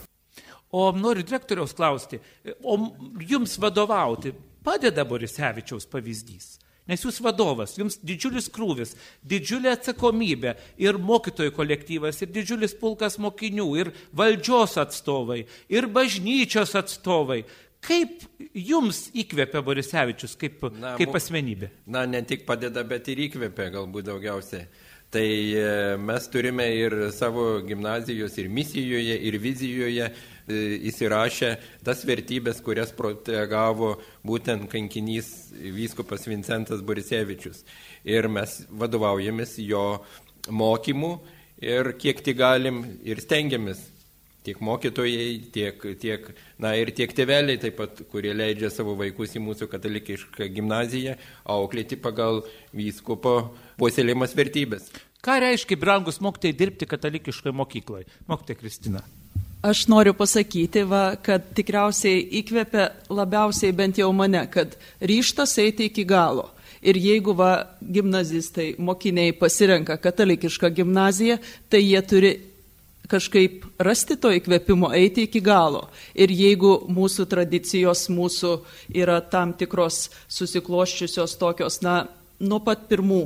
O 0.74 0.88
noriu 0.96 1.22
direktoriaus 1.22 1.74
klausti, 1.76 2.18
o 2.66 2.74
jums 3.22 3.54
vadovauti 3.62 4.32
padeda 4.66 5.04
Borisevičiaus 5.06 5.86
pavyzdys? 5.90 6.56
Nes 6.90 7.00
jūs 7.00 7.16
vadovas, 7.24 7.78
jums 7.78 7.96
didžiulis 8.04 8.50
krūvis, 8.52 8.92
didžiulė 9.24 9.70
atsakomybė 9.72 10.52
ir 10.82 10.98
mokytojų 11.00 11.54
kolektyvas, 11.56 12.18
ir 12.20 12.32
didžiulis 12.34 12.74
pulkas 12.76 13.16
mokinių, 13.22 13.68
ir 13.80 13.92
valdžios 14.12 14.76
atstovai, 14.82 15.44
ir 15.72 15.88
bažnyčios 15.94 16.74
atstovai. 16.76 17.44
Kaip 17.84 18.26
jums 18.56 19.06
įkvėpia 19.16 19.60
Borisevičius 19.64 20.36
kaip, 20.40 20.60
na, 20.76 20.94
kaip 21.00 21.16
asmenybė? 21.16 21.70
Na, 21.88 22.04
ne 22.08 22.20
tik 22.24 22.44
padeda, 22.48 22.84
bet 22.88 23.08
ir 23.12 23.26
įkvėpia 23.28 23.70
galbūt 23.76 24.08
daugiausiai. 24.08 24.68
Tai 25.14 25.24
e, 25.24 25.66
mes 26.00 26.24
turime 26.32 26.64
ir 26.74 26.96
savo 27.14 27.60
gimnazijos, 27.64 28.34
ir 28.40 28.48
misijoje, 28.50 29.14
ir 29.28 29.36
vizijoje 29.38 30.08
įsirašė 30.48 31.50
tas 31.84 32.04
vertybės, 32.04 32.60
kurias 32.64 32.92
protegavo 32.96 33.94
būtent 34.26 34.68
kankinys 34.72 35.30
vyskupas 35.52 36.26
Vincentas 36.28 36.84
Borisevičius. 36.84 37.64
Ir 38.04 38.28
mes 38.28 38.62
vadovaujamės 38.68 39.56
jo 39.64 40.04
mokymu 40.50 41.16
ir 41.64 41.94
kiek 41.96 42.20
tik 42.24 42.36
galim 42.42 42.84
ir 43.04 43.22
stengiamės 43.24 43.90
tiek 44.44 44.60
mokytojai, 44.60 45.28
tiek, 45.54 45.86
tiek, 46.00 46.28
na 46.60 46.74
ir 46.76 46.92
tiek 46.92 47.12
tėveliai 47.16 47.56
taip 47.62 47.78
pat, 47.80 48.04
kurie 48.12 48.34
leidžia 48.36 48.68
savo 48.72 48.92
vaikus 48.98 49.32
į 49.38 49.40
mūsų 49.46 49.70
katalikišką 49.72 50.50
gimnaziją, 50.52 51.16
auklėti 51.56 51.96
pagal 51.96 52.42
vyskupo 52.76 53.38
puoselėjimas 53.80 54.36
vertybės. 54.36 54.92
Ką 55.24 55.40
reiškia, 55.40 55.80
brangus 55.80 56.20
mokytojai, 56.20 56.60
dirbti 56.60 56.88
katalikiškoje 56.90 57.56
mokykloje? 57.56 58.10
Mokytoja 58.28 58.60
Kristina. 58.60 59.06
Aš 59.64 59.86
noriu 59.88 60.12
pasakyti, 60.12 60.82
va, 60.84 61.14
kad 61.24 61.46
tikriausiai 61.56 62.18
įkvepia 62.42 62.90
labiausiai 63.08 63.72
bent 63.72 63.96
jau 63.96 64.10
mane, 64.12 64.42
kad 64.52 64.74
ryštas 65.00 65.56
eiti 65.62 65.86
iki 65.88 66.04
galo. 66.04 66.50
Ir 66.84 66.98
jeigu 67.00 67.32
va, 67.32 67.70
gimnazistai, 67.80 68.74
mokiniai 68.76 69.32
pasirenka 69.32 69.96
katalikišką 69.96 70.68
gimnaziją, 70.68 71.38
tai 71.72 71.80
jie 71.80 72.02
turi 72.04 72.34
kažkaip 73.08 73.64
rasti 73.80 74.18
to 74.20 74.34
įkvėpimo 74.36 74.92
eiti 75.00 75.24
iki 75.30 75.40
galo. 75.40 75.86
Ir 76.12 76.28
jeigu 76.28 76.74
mūsų 76.92 77.24
tradicijos, 77.32 78.10
mūsų 78.12 78.52
yra 78.92 79.16
tam 79.32 79.56
tikros 79.56 80.10
susikloščiusios 80.28 81.38
tokios, 81.40 81.80
na, 81.80 82.02
nuo 82.36 82.60
pat 82.60 82.84
pirmų 82.92 83.24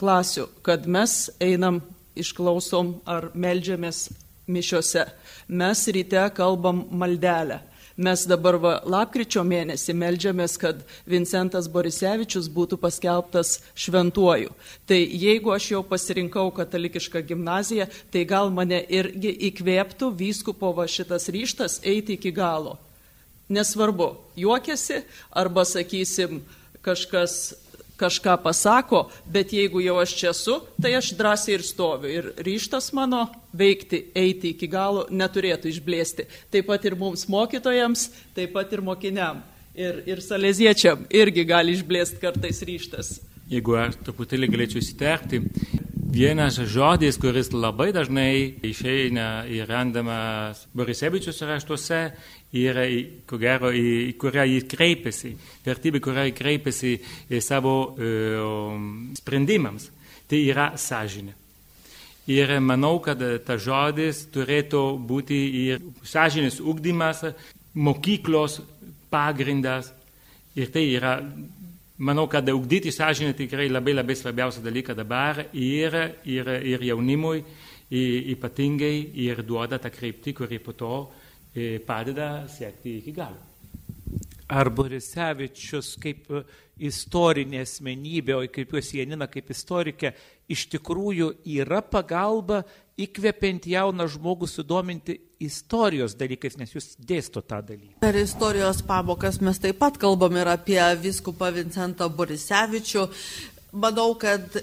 klasių, 0.00 0.48
kad 0.64 0.88
mes 0.88 1.26
einam, 1.44 1.84
išklausom 2.16 3.02
ar 3.08 3.30
melžiamės 3.36 4.06
mišiose. 4.52 5.06
Mes 5.48 5.86
ryte 5.96 6.22
kalbam 6.36 6.86
maldelę. 6.90 7.62
Mes 7.96 8.22
dabar 8.24 8.56
va, 8.56 8.72
lapkričio 8.88 9.42
mėnesį 9.44 9.92
melžiamės, 10.00 10.54
kad 10.56 10.78
Vincentas 11.04 11.66
Borisevičius 11.68 12.48
būtų 12.52 12.78
paskelbtas 12.80 13.58
šventuoju. 13.76 14.54
Tai 14.88 14.96
jeigu 14.96 15.52
aš 15.52 15.68
jau 15.74 15.82
pasirinkau 15.84 16.46
katalikišką 16.56 17.20
gimnaziją, 17.28 17.90
tai 18.10 18.24
gal 18.24 18.48
mane 18.50 18.80
irgi 18.88 19.34
įkvėptų 19.50 20.08
vyskupo 20.16 20.72
va 20.72 20.88
šitas 20.88 21.28
ryštas 21.28 21.82
eiti 21.84 22.16
iki 22.16 22.32
galo. 22.32 22.78
Nesvarbu, 23.52 24.14
juokiasi 24.40 25.02
arba 25.36 25.66
sakysim, 25.68 26.40
kažkas 26.80 27.52
kažką 28.00 28.36
pasako, 28.42 29.04
bet 29.30 29.52
jeigu 29.54 29.82
jau 29.84 29.98
aš 30.02 30.14
čia 30.18 30.30
esu, 30.32 30.58
tai 30.82 30.94
aš 30.98 31.12
drąsiai 31.18 31.56
ir 31.58 31.64
stoviu. 31.66 32.10
Ir 32.10 32.30
ryštas 32.46 32.90
mano 32.96 33.26
veikti, 33.56 34.04
eiti 34.14 34.52
iki 34.56 34.68
galo 34.70 35.06
neturėtų 35.10 35.72
išblėsti. 35.72 36.28
Taip 36.52 36.68
pat 36.70 36.84
ir 36.88 36.98
mums 36.98 37.28
mokytojams, 37.30 38.08
taip 38.36 38.54
pat 38.56 38.72
ir 38.72 38.84
mokiniam. 38.84 39.42
Ir, 39.72 40.02
ir 40.04 40.20
saleziečiam 40.20 41.06
irgi 41.08 41.46
gali 41.48 41.72
išblėsti 41.72 42.20
kartais 42.20 42.60
ryštas. 42.68 43.14
Jeigu 43.52 43.78
aš 43.80 43.96
truputėlį 44.04 44.50
galėčiau 44.52 44.80
įsiterpti, 44.82 45.40
vienas 46.12 46.58
žodis, 46.68 47.16
kuris 47.20 47.50
labai 47.56 47.88
dažnai 47.92 48.60
išeina 48.68 49.46
ir 49.48 49.64
randamas 49.68 50.66
Borisevičius 50.76 51.40
raštuose, 51.48 52.02
yra, 52.52 52.84
ko 53.28 53.38
gero, 53.40 53.70
į 53.72 54.12
kurią 54.20 54.44
jis 54.50 54.66
kreipiasi, 54.70 55.32
vertybė, 55.64 56.02
kurią 56.04 56.26
jis 56.28 56.36
kreipiasi 56.36 56.92
savo 57.40 57.76
uh, 57.92 58.74
sprendimams, 59.18 59.88
tai 60.28 60.44
yra 60.50 60.72
sąžinė. 60.76 61.38
Ir 62.30 62.52
manau, 62.62 63.00
kad 63.02 63.18
tas 63.42 63.64
žodis 63.64 64.26
turėtų 64.30 64.82
būti 65.08 65.38
ir 65.64 65.80
sąžinės 66.06 66.60
ugdymas, 66.62 67.24
mokyklos 67.74 68.60
pagrindas. 69.10 69.90
Ir 70.54 70.70
tai 70.70 70.84
yra, 70.92 71.16
manau, 71.98 72.28
kad 72.30 72.46
ugdyti 72.52 72.92
sąžinę 72.94 73.34
tikrai 73.34 73.66
labai 73.72 73.96
labai 73.96 74.14
svarbiausia 74.14 74.62
dalyka 74.62 74.94
dabar 74.94 75.48
ir, 75.52 75.96
ir, 76.24 76.52
ir 76.62 76.86
jaunimui 76.92 77.42
ypatingai 77.92 79.10
ir 79.26 79.42
duoda 79.44 79.80
tą 79.82 79.90
kryptį, 79.92 80.32
kuri 80.36 80.60
po 80.62 80.72
to 80.72 80.94
padeda 81.86 82.48
siekti 82.48 82.98
iki 83.00 83.14
galo. 83.16 83.40
Ar 84.52 84.68
Borisevičius 84.68 85.94
kaip 86.00 86.26
istorinė 86.82 87.62
asmenybė, 87.64 88.36
o 88.36 88.44
kaip 88.52 88.74
juos 88.74 88.90
Janina 88.92 89.28
kaip 89.30 89.50
istorikė, 89.54 90.12
iš 90.52 90.66
tikrųjų 90.74 91.28
yra 91.54 91.80
pagalba 91.80 92.62
įkvepiant 93.00 93.66
jauną 93.72 94.06
žmogų 94.12 94.48
sudominti 94.50 95.16
istorijos 95.42 96.14
dalykais, 96.18 96.58
nes 96.60 96.74
jūs 96.74 96.92
dėsto 97.00 97.40
tą 97.40 97.62
dalyką. 97.64 98.00
Per 98.04 98.18
istorijos 98.20 98.82
pamokas 98.86 99.40
mes 99.40 99.60
taip 99.62 99.80
pat 99.80 99.96
kalbam 100.00 100.36
ir 100.36 100.50
apie 100.52 100.80
viskupą 101.00 101.52
Vincentą 101.54 102.10
Borisevičių. 102.12 103.06
Manau, 103.72 104.12
kad 104.20 104.60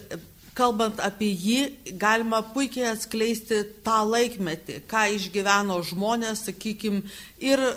kalbant 0.60 1.00
apie 1.04 1.32
jį, 1.32 1.60
galima 2.00 2.42
puikiai 2.54 2.92
atskleisti 2.92 3.62
tą 3.86 4.02
laikmetį, 4.10 4.82
ką 4.90 5.06
išgyveno 5.16 5.80
žmonės, 5.88 6.44
sakykime, 6.50 7.04
ir 7.40 7.62
e, 7.64 7.72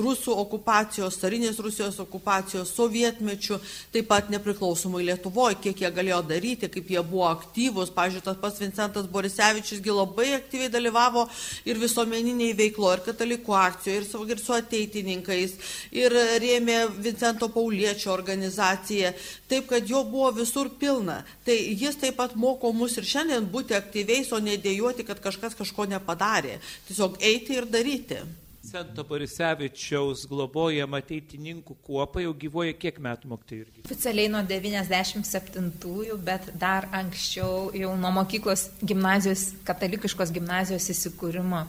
rusų 0.00 0.34
okupacijos, 0.42 1.18
carinės 1.20 1.60
Rusijos 1.62 1.98
okupacijos, 2.02 2.72
sovietmečių, 2.76 3.58
taip 3.92 4.08
pat 4.10 4.30
nepriklausomai 4.32 5.04
Lietuvoje, 5.06 5.58
kiek 5.66 5.82
jie 5.84 5.90
galėjo 5.94 6.20
daryti, 6.28 6.70
kaip 6.72 6.88
jie 6.92 7.02
buvo 7.04 7.26
aktyvūs. 7.28 7.92
Pavyzdžiui, 7.96 8.24
tas 8.24 8.40
pats 8.40 8.62
Vincentas 8.62 9.08
Borisevičiusgi 9.12 9.94
labai 9.94 10.30
aktyviai 10.38 10.72
dalyvavo 10.72 11.26
ir 11.68 11.80
visuomeniniai 11.80 12.56
veiklo, 12.58 12.92
ir 12.96 13.04
katalikų 13.06 13.56
akcijoje, 13.60 14.02
ir, 14.02 14.08
ir 14.32 14.42
su 14.42 14.56
ateitininkais, 14.56 15.56
ir 15.96 16.16
rėmė 16.42 16.80
Vincento 16.96 17.50
Pauliečio 17.52 18.12
organizaciją, 18.14 19.12
taip 19.50 19.68
kad 19.68 19.88
jo 19.88 20.02
buvo 20.08 20.32
visur 20.40 20.72
pilna. 20.80 21.20
Tai 21.44 21.56
jis 21.56 21.97
taip 22.00 22.18
pat 22.18 22.34
moko 22.38 22.72
mus 22.72 22.96
ir 22.98 23.06
šiandien 23.08 23.46
būti 23.52 23.76
aktyviais, 23.76 24.32
o 24.32 24.40
nedėjoti, 24.42 25.06
kad 25.08 25.22
kažkas 25.22 25.56
kažko 25.58 25.88
nepadarė. 25.90 26.58
Tiesiog 26.88 27.18
eiti 27.24 27.58
ir 27.58 27.66
daryti. 27.70 28.22
Sento 28.68 29.04
Borisevičiaus 29.08 30.26
globojama 30.28 30.98
ateitininkų 31.00 31.76
kuopa 31.86 32.20
jau 32.20 32.34
gyvoja 32.36 32.74
kiek 32.76 32.98
metų 33.00 33.30
mokytojai 33.30 33.60
irgi? 33.62 33.84
Oficialiai 33.86 34.28
nuo 34.32 34.42
97-ųjų, 34.50 36.18
bet 36.26 36.50
dar 36.60 36.88
anksčiau 36.92 37.70
jau 37.72 37.94
nuo 37.96 38.10
mokyklos 38.18 38.66
gimnazijos, 38.82 39.52
katalikiškos 39.68 40.34
gimnazijos 40.36 40.90
įsikūrimo 40.92 41.62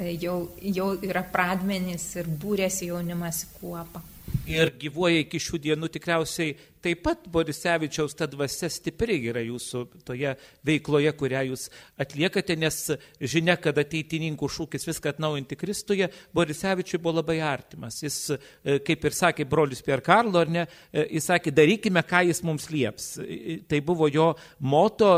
e, 0.00 0.16
jau, 0.16 0.40
jau 0.58 0.88
yra 1.06 1.22
pradmenys 1.22 2.08
ir 2.18 2.32
būrėsi 2.42 2.90
jaunimas 2.90 3.44
į 3.46 3.52
kuopą 3.60 4.02
ir 4.50 4.72
gyvuoja 4.80 5.22
iki 5.24 5.40
šių 5.42 5.60
dienų 5.66 5.88
tikriausiai 5.94 6.54
taip 6.80 7.02
pat 7.04 7.26
Borisevičiaus 7.30 8.16
ta 8.16 8.26
dvasia 8.30 8.70
stipri 8.72 9.18
yra 9.30 9.42
jūsų 9.44 9.82
toje 10.06 10.32
veikloje, 10.66 11.12
kurią 11.18 11.42
jūs 11.50 11.66
atliekate, 12.00 12.56
nes 12.60 12.78
žinia, 13.20 13.56
kad 13.60 13.78
ateitininkų 13.80 14.48
šūkis 14.50 14.88
viską 14.88 15.12
atnaujinti 15.12 15.58
Kristuje, 15.60 16.10
Borisevičiui 16.36 17.00
buvo 17.02 17.18
labai 17.20 17.40
artimas. 17.44 18.00
Jis, 18.04 18.18
e, 18.32 18.78
kaip 18.86 19.04
ir 19.04 19.16
sakė 19.16 19.48
brolius 19.48 19.84
Pierre 19.84 20.04
Karlo, 20.04 20.40
ar 20.40 20.52
ne, 20.52 20.66
e, 20.92 21.06
jis 21.18 21.28
sakė, 21.32 21.52
darykime, 21.54 22.04
ką 22.06 22.24
jis 22.30 22.42
mums 22.46 22.70
lieps. 22.72 23.10
E, 23.20 23.60
tai 23.68 23.82
buvo 23.84 24.08
jo 24.08 24.32
moto 24.60 25.12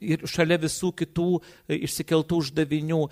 ir 0.00 0.26
šalia 0.28 0.58
visų 0.62 0.92
kitų 1.04 1.30
išsikeltų 1.78 2.42
uždavinių 2.42 3.04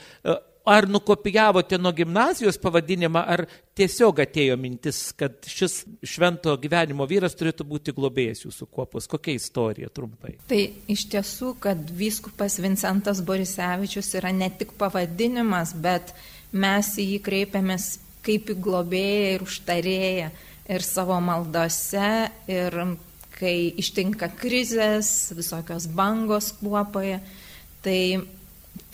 ar 0.64 0.88
nukopijavote 0.88 1.78
nuo 1.78 1.92
gimnazijos 1.92 2.56
pavadinimą, 2.60 3.20
ar 3.20 3.44
tiesiog 3.76 4.22
atėjo 4.24 4.56
mintis, 4.60 5.00
kad 5.16 5.36
šis 5.48 5.82
švento 6.14 6.54
gyvenimo 6.60 7.04
vyras 7.08 7.36
turėtų 7.36 7.66
būti 7.68 7.94
globėjas 7.96 8.46
jūsų 8.46 8.68
kuopos? 8.72 9.08
Kokia 9.10 9.36
istorija 9.36 9.92
trumpai? 9.92 10.38
Tai 10.48 10.60
iš 10.90 11.04
tiesų, 11.12 11.54
kad 11.60 11.90
vyskupas 11.98 12.56
Vincentas 12.64 13.20
Borisevičius 13.24 14.14
yra 14.20 14.32
ne 14.32 14.48
tik 14.56 14.72
pavadinimas, 14.80 15.74
bet 15.76 16.14
mes 16.52 16.94
į 16.96 17.10
jį 17.14 17.20
kreipiamės 17.28 17.90
kaip 18.24 18.48
į 18.48 18.56
globėją 18.64 19.34
ir 19.34 19.44
užtarėją 19.44 20.30
ir 20.72 20.84
savo 20.86 21.18
maldose, 21.20 22.30
ir 22.48 22.78
kai 23.34 23.56
ištinka 23.82 24.30
krizės, 24.38 25.34
visokios 25.36 25.90
bangos 25.92 26.54
kuopoje. 26.60 27.18
Tai 27.84 28.00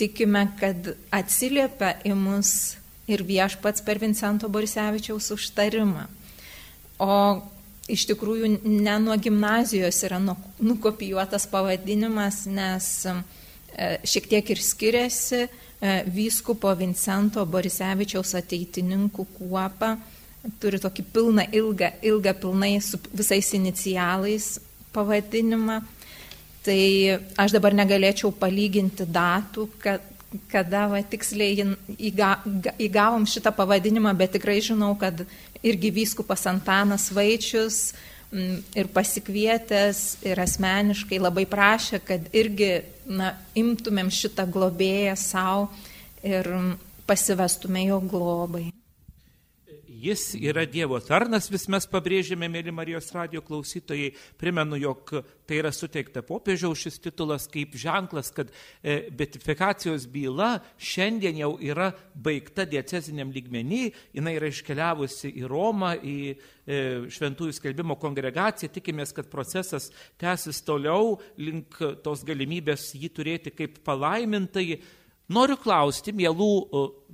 tikime, 0.00 0.46
kad 0.60 0.92
atsiliepia 1.14 1.94
į 2.08 2.16
mus 2.16 2.76
ir 3.10 3.24
viešpats 3.26 3.84
per 3.84 4.00
Vincento 4.00 4.48
Borisevičiaus 4.48 5.30
užtarimą. 5.34 6.06
O 7.00 7.14
iš 7.90 8.06
tikrųjų 8.10 8.52
ne 8.64 8.96
nuo 9.02 9.16
gimnazijos 9.18 9.98
yra 10.06 10.20
nukopijuotas 10.20 11.46
pavadinimas, 11.50 12.44
nes 12.46 12.86
e, 13.10 13.16
šiek 14.06 14.28
tiek 14.30 14.52
ir 14.54 14.62
skiriasi 14.62 15.42
e, 15.42 15.48
vyskupo 16.06 16.72
Vincento 16.78 17.44
Borisevičiaus 17.46 18.36
ateitininkų 18.40 19.26
kuopą. 19.38 19.96
Turi 20.60 20.78
tokį 20.80 21.04
pilną, 21.12 21.44
ilgą, 21.52 21.90
ilgą 22.06 22.32
pilnai 22.40 22.78
su 22.84 23.00
visais 23.12 23.50
inicialais 23.58 24.54
pavadinimą. 24.94 25.80
Tai 26.60 26.80
aš 27.40 27.54
dabar 27.56 27.72
negalėčiau 27.72 28.34
palyginti 28.36 29.06
datų, 29.08 29.66
kad, 29.80 30.04
kada 30.52 30.84
va, 30.92 31.00
tiksliai 31.00 31.56
įga, 31.96 32.34
įgavom 32.76 33.24
šitą 33.28 33.52
pavadinimą, 33.56 34.12
bet 34.18 34.36
tikrai 34.36 34.58
žinau, 34.64 34.92
kad 35.00 35.24
irgi 35.64 35.92
vyskupas 36.02 36.44
Antanas 36.50 37.08
Vaičius 37.16 37.94
ir 38.76 38.90
pasikvietęs 38.94 40.20
ir 40.28 40.38
asmeniškai 40.38 41.18
labai 41.18 41.46
prašė, 41.50 42.02
kad 42.06 42.28
irgi 42.36 42.76
na, 43.10 43.32
imtumėm 43.58 44.12
šitą 44.12 44.46
globėją 44.46 45.16
savo 45.18 45.70
ir 46.22 46.46
pasivestume 47.08 47.88
jo 47.88 47.98
globai. 48.04 48.68
Jis 50.00 50.34
yra 50.34 50.62
Dievo 50.64 50.96
tarnas, 51.04 51.50
vis 51.52 51.66
mes 51.68 51.84
pabrėžėme, 51.90 52.48
mėly 52.48 52.72
Marijos 52.72 53.10
radio 53.12 53.42
klausytojai. 53.44 54.14
Primenu, 54.40 54.78
jog 54.80 55.10
tai 55.44 55.58
yra 55.58 55.72
suteikta 55.76 56.22
popiežiaus 56.24 56.80
šis 56.86 56.96
titulas 57.04 57.44
kaip 57.50 57.74
ženklas, 57.76 58.30
kad 58.32 58.48
e, 58.80 59.10
betifikacijos 59.12 60.06
byla 60.08 60.54
šiandien 60.80 61.42
jau 61.42 61.50
yra 61.60 61.90
baigta 62.14 62.64
dieceziniam 62.70 63.32
lygmenį, 63.34 63.82
jinai 64.16 64.36
yra 64.38 64.48
iškeliavusi 64.48 65.34
į 65.42 65.44
Romą, 65.50 65.92
į 66.00 66.16
e, 66.30 66.78
Šventųjų 67.12 67.58
skelbimo 67.58 67.98
kongregaciją. 68.00 68.70
Tikimės, 68.72 69.12
kad 69.16 69.28
procesas 69.28 69.90
tęsis 70.22 70.62
toliau 70.64 71.18
link 71.36 71.76
tos 72.06 72.24
galimybės 72.24 72.94
jį 72.96 73.12
turėti 73.20 73.52
kaip 73.52 73.82
palaimintai 73.84 74.80
Noriu 75.30 75.54
klausti, 75.62 76.10
mielų 76.16 76.50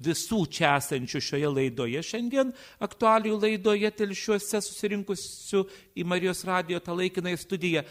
visų 0.07 0.45
čia 0.49 0.77
esančių 0.79 1.21
šioje 1.21 1.49
laidoje, 1.53 2.01
šiandien 2.01 2.53
aktualių 2.85 3.37
laidoje 3.43 3.91
telšiuose 3.99 4.63
susirinkusių 4.65 5.65
į 6.01 6.07
Marijos 6.09 6.41
radijo 6.49 6.81
tą 6.81 6.97
laikinąją 6.97 7.41
studiją, 7.43 7.83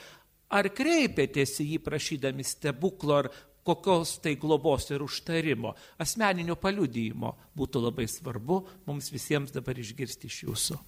ar 0.49 0.71
kreipėtės 0.73 1.59
į 1.61 1.75
jį 1.75 1.83
prašydami 1.85 2.45
stebuklo, 2.45 3.19
ar 3.21 3.29
kokios 3.65 4.15
tai 4.21 4.35
globos 4.37 4.89
ir 4.93 5.01
užtarimo, 5.01 5.75
asmeninio 6.01 6.57
paliudyjimo 6.61 7.31
būtų 7.57 7.81
labai 7.87 8.05
svarbu 8.09 8.59
mums 8.85 9.09
visiems 9.13 9.53
dabar 9.53 9.77
išgirsti 9.81 10.29
iš 10.29 10.41
jūsų. 10.45 10.79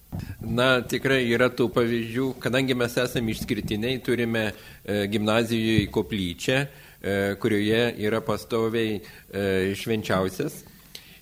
Na, 0.46 0.68
tikrai 0.86 1.24
yra 1.26 1.50
tų 1.50 1.70
pavyzdžių, 1.74 2.28
kadangi 2.42 2.78
mes 2.78 2.94
esame 3.02 3.34
išskirtiniai, 3.34 3.98
turime 4.06 4.44
e, 4.50 5.00
gimnazijoje 5.10 5.88
koplyčią, 5.94 6.60
e, 6.62 6.87
kurioje 7.38 7.94
yra 8.02 8.20
pastoviai 8.24 8.98
e, 8.98 9.74
švenčiausias. 9.78 10.64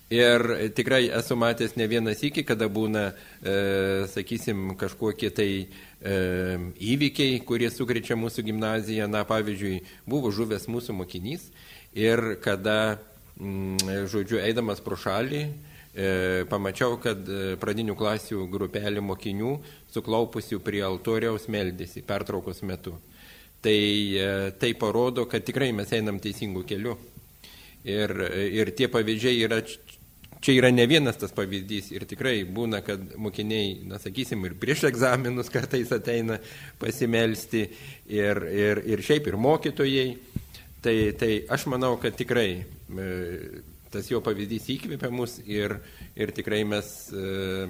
Ir 0.09 0.71
tikrai 0.71 1.09
esu 1.11 1.35
matęs 1.35 1.73
ne 1.75 1.83
vienas 1.91 2.21
iki, 2.23 2.45
kada 2.47 2.69
būna, 2.71 3.09
e, 3.43 3.55
sakysim, 4.07 4.69
kažkokie 4.79 5.29
tai 5.35 5.49
e, 5.59 6.13
įvykiai, 6.79 7.41
kurie 7.43 7.67
sukrečia 7.67 8.15
mūsų 8.15 8.45
gimnaziją. 8.47 9.09
Na, 9.11 9.25
pavyzdžiui, 9.27 9.81
buvo 10.07 10.31
žuvęs 10.31 10.69
mūsų 10.71 10.95
mokinys 10.95 11.49
ir 11.91 12.37
kada, 12.39 13.01
mm, 13.35 14.07
žodžiu, 14.07 14.39
eidamas 14.39 14.79
pro 14.79 14.95
šalį, 14.95 15.43
e, 15.43 16.07
pamačiau, 16.47 16.95
kad 17.03 17.27
e, 17.27 17.57
pradinių 17.59 17.99
klasių 17.99 18.47
grupelė 18.47 19.03
mokinių 19.03 19.57
suklaupusių 19.91 20.63
prie 20.63 20.85
altoriaus 20.87 21.51
meldėsi 21.51 22.05
pertraukos 22.07 22.63
metu. 22.63 22.95
E, 22.95 23.16
tai 23.65 24.73
parodo, 24.79 25.25
kad 25.29 25.45
tikrai 25.47 25.71
mes 25.75 25.91
einam 25.97 26.21
teisingų 26.23 26.65
kelių. 26.67 26.97
Ir, 27.87 28.11
ir 28.51 28.73
tie 28.75 28.89
pavyzdžiai 28.91 29.45
yra 29.45 29.61
Čia 30.41 30.53
yra 30.59 30.69
ne 30.69 30.85
vienas 30.85 31.17
tas 31.17 31.33
pavyzdys 31.33 31.89
ir 31.95 32.05
tikrai 32.05 32.43
būna, 32.45 32.83
kad 32.85 33.01
mokiniai, 33.17 33.71
na 33.89 33.97
sakysim, 33.97 34.43
ir 34.45 34.53
prieš 34.61 34.83
egzaminus 34.91 35.49
kartais 35.53 35.89
ateina 35.95 36.37
pasimelsti 36.77 37.63
ir, 38.13 38.43
ir, 38.45 38.83
ir 38.85 39.01
šiaip 39.05 39.31
ir 39.31 39.39
mokytojai. 39.41 40.07
Tai, 40.85 40.95
tai 41.17 41.31
aš 41.49 41.65
manau, 41.71 41.95
kad 41.97 42.15
tikrai 42.15 42.51
e, 42.61 43.07
tas 43.91 44.11
jo 44.11 44.21
pavyzdys 44.23 44.69
įkvėpia 44.75 45.09
mus 45.11 45.39
ir, 45.49 45.79
ir 46.15 46.31
tikrai 46.37 46.61
mes 46.69 46.91
e, 47.09 47.65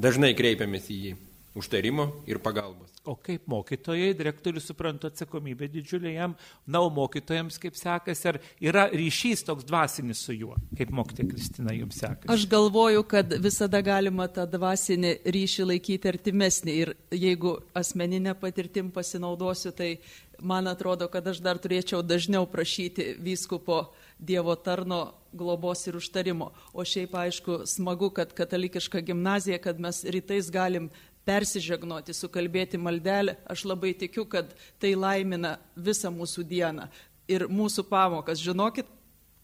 dažnai 0.00 0.32
kreipiamės 0.38 0.88
į 0.88 1.00
jį 1.02 1.16
užtarimo 1.58 2.08
ir 2.30 2.40
pagalbos. 2.42 2.92
O 3.08 3.14
kaip 3.16 3.46
mokytojai, 3.48 4.12
direktorius 4.16 4.66
suprantu 4.68 5.08
atsakomybę 5.08 5.68
didžiulį 5.72 6.12
jam, 6.14 6.34
na, 6.66 6.82
o 6.84 6.90
mokytojams 6.92 7.56
kaip 7.62 7.76
sekasi, 7.78 8.26
ar 8.32 8.38
yra 8.60 8.86
ryšys 8.92 9.46
toks 9.48 9.66
dvasinis 9.68 10.20
su 10.24 10.36
juo, 10.36 10.56
kaip 10.76 10.92
mokytė 10.94 11.28
Kristina 11.30 11.74
jums 11.76 12.00
sekasi? 12.02 12.28
Aš 12.34 12.46
galvoju, 12.50 13.04
kad 13.08 13.32
visada 13.42 13.80
galima 13.84 14.28
tą 14.28 14.44
dvasinį 14.50 15.14
ryšį 15.24 15.68
laikyti 15.72 16.12
artimesnį 16.12 16.78
ir 16.84 16.94
jeigu 17.14 17.56
asmeninę 17.78 18.36
patirtim 18.38 18.92
pasinaudosiu, 18.94 19.72
tai 19.72 19.94
man 20.40 20.68
atrodo, 20.68 21.08
kad 21.08 21.26
aš 21.26 21.40
dar 21.42 21.58
turėčiau 21.58 22.02
dažniau 22.02 22.46
prašyti 22.50 23.14
vyskupo 23.22 23.88
Dievo 24.18 24.56
tarno 24.58 25.12
globos 25.32 25.84
ir 25.86 25.94
užtarimo. 25.94 26.48
O 26.74 26.82
šiaip 26.82 27.12
aišku, 27.14 27.60
smagu, 27.70 28.08
kad 28.10 28.32
katalikiška 28.34 29.00
gimnazija, 29.06 29.60
kad 29.62 29.78
mes 29.78 30.02
rytais 30.04 30.50
galim 30.50 30.88
persižegnoti, 31.28 32.16
sukalbėti 32.16 32.80
maldelę, 32.80 33.36
aš 33.50 33.66
labai 33.68 33.92
tikiu, 33.98 34.24
kad 34.30 34.54
tai 34.80 34.94
laimina 34.96 35.58
visą 35.76 36.12
mūsų 36.14 36.46
dieną 36.48 36.88
ir 37.28 37.46
mūsų 37.52 37.84
pamokas. 37.90 38.40
Žinokit, 38.40 38.88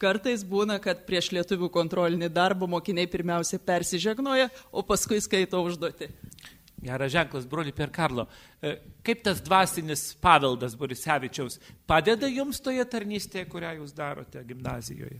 kartais 0.00 0.44
būna, 0.48 0.80
kad 0.82 1.04
prieš 1.08 1.30
lietuvių 1.36 1.70
kontrolinį 1.74 2.30
darbą 2.32 2.68
mokiniai 2.70 3.10
pirmiausia 3.10 3.60
persižegnoja, 3.60 4.50
o 4.72 4.84
paskui 4.86 5.20
skaito 5.24 5.60
užduoti. 5.64 6.10
Geras 6.84 7.12
ženklas, 7.14 7.46
broli 7.48 7.72
per 7.72 7.88
Karlo. 7.92 8.26
E, 8.60 8.74
kaip 9.06 9.22
tas 9.24 9.40
dvasinis 9.40 10.10
paveldas 10.20 10.74
Borisevičiaus 10.76 11.56
padeda 11.88 12.28
jums 12.28 12.60
toje 12.60 12.84
tarnystėje, 12.84 13.46
kurią 13.48 13.78
jūs 13.78 13.94
darote 13.96 14.42
gimnazijoje? 14.44 15.16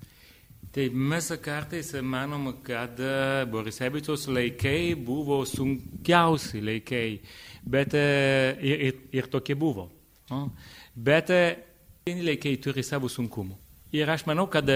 Tai 0.74 0.88
mes 0.90 1.28
kartais 1.38 1.92
manom, 2.02 2.48
kad 2.66 2.98
e, 2.98 3.46
Borisevičiaus 3.46 4.24
laikai 4.26 4.96
buvo 4.98 5.36
sunkiausi 5.46 6.58
laikai, 6.66 7.20
bet 7.62 7.92
e, 7.94 8.06
ir, 8.58 8.80
ir, 8.88 8.96
ir 9.14 9.28
tokie 9.30 9.54
buvo. 9.54 9.84
Bet 10.98 11.30
e, 11.30 11.42
laikai 12.10 12.56
turi 12.58 12.82
savo 12.82 13.06
sunkumų. 13.06 13.54
Ir 13.94 14.10
aš 14.10 14.24
manau, 14.26 14.48
kad 14.50 14.66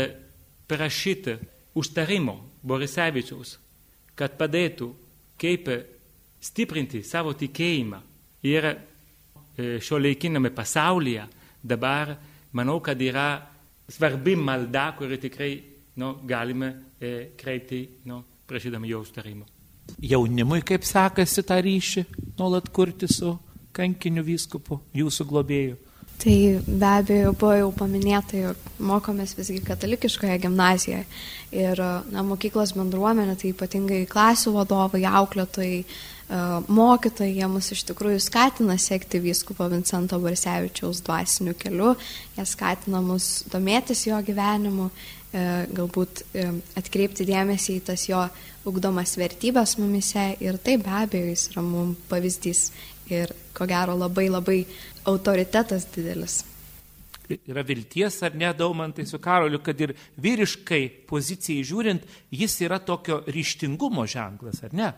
prašyti 0.70 1.34
užtarimo 1.74 2.36
Borisevičiaus, 2.62 3.56
kad 4.14 4.36
padėtų 4.38 4.92
kaip 5.34 5.66
stiprinti 6.38 7.00
savo 7.02 7.32
tikėjimą 7.34 7.98
ir 8.46 8.68
šio 9.82 9.98
laikiname 9.98 10.54
pasaulyje 10.54 11.26
dabar, 11.58 12.14
manau, 12.54 12.78
kad 12.78 13.02
yra 13.02 13.32
svarbi 13.90 14.36
malda, 14.38 14.92
kuri 14.94 15.18
tikrai 15.18 15.50
nu, 15.98 16.14
galime 16.28 16.72
e, 17.00 17.30
kreipti, 17.36 17.82
nu, 18.08 18.22
prašydami 18.46 18.88
jo 18.88 19.02
užtarimo. 19.02 19.46
Jaunimui 20.04 20.62
kaip 20.66 20.84
sekasi 20.86 21.42
tą 21.48 21.58
ryšį 21.64 22.04
nuolat 22.38 22.68
kurti 22.74 23.08
su 23.10 23.34
kankiniu 23.74 24.24
vyskupu, 24.26 24.82
jūsų 24.96 25.26
globėju? 25.28 25.76
Tai 26.18 26.60
be 26.66 26.86
abejo 26.90 27.30
buvo 27.38 27.52
jau 27.54 27.66
paminėta, 27.78 28.34
jog 28.40 28.70
mokomės 28.82 29.36
visgi 29.38 29.60
katalikiškoje 29.62 30.38
gimnazijoje. 30.42 31.04
Ir 31.54 31.82
na, 32.10 32.24
mokyklos 32.26 32.72
bendruomenė, 32.74 33.36
tai 33.38 33.52
ypatingai 33.52 34.00
klasių 34.10 34.56
vadovai, 34.56 35.04
auklėtojai, 35.06 35.78
e, 35.84 36.40
mokytojai, 36.74 37.36
jie 37.38 37.50
mus 37.52 37.70
iš 37.70 37.84
tikrųjų 37.92 38.18
skatina 38.24 38.74
sekti 38.82 39.22
vyskupo 39.22 39.70
Vincento 39.70 40.18
Barsevičiaus 40.18 41.04
dvasiniu 41.06 41.54
keliu, 41.54 41.94
jie 42.34 42.48
skatina 42.50 42.98
mus 43.04 43.44
domėtis 43.54 44.02
jo 44.10 44.18
gyvenimu 44.26 44.90
galbūt 45.32 46.22
e, 46.32 46.44
atkreipti 46.80 47.26
dėmesį 47.28 47.78
į 47.78 47.82
tas 47.90 48.06
jo 48.08 48.20
ugdomas 48.68 49.16
vertybės 49.20 49.76
mumise 49.80 50.30
ir 50.40 50.56
tai 50.64 50.78
be 50.80 50.94
abejo 51.02 51.28
jis 51.28 51.48
yra 51.52 51.64
mums 51.64 51.98
pavyzdys 52.08 52.62
ir 53.12 53.34
ko 53.56 53.66
gero 53.68 53.96
labai 53.96 54.28
labai 54.32 54.62
autoritetas 55.08 55.88
didelis. 55.92 56.42
Yra 57.28 57.60
vilties 57.60 58.22
ar 58.24 58.32
ne, 58.40 58.48
daumantai 58.56 59.04
su 59.04 59.20
karoliu, 59.20 59.60
kad 59.60 59.80
ir 59.84 59.92
vyriškai 60.16 60.86
pozicijai 61.08 61.64
žiūrint, 61.66 62.06
jis 62.32 62.54
yra 62.64 62.78
tokio 62.80 63.20
ryštingumo 63.28 64.06
ženklas, 64.08 64.62
ar 64.64 64.72
ne? 64.72 64.88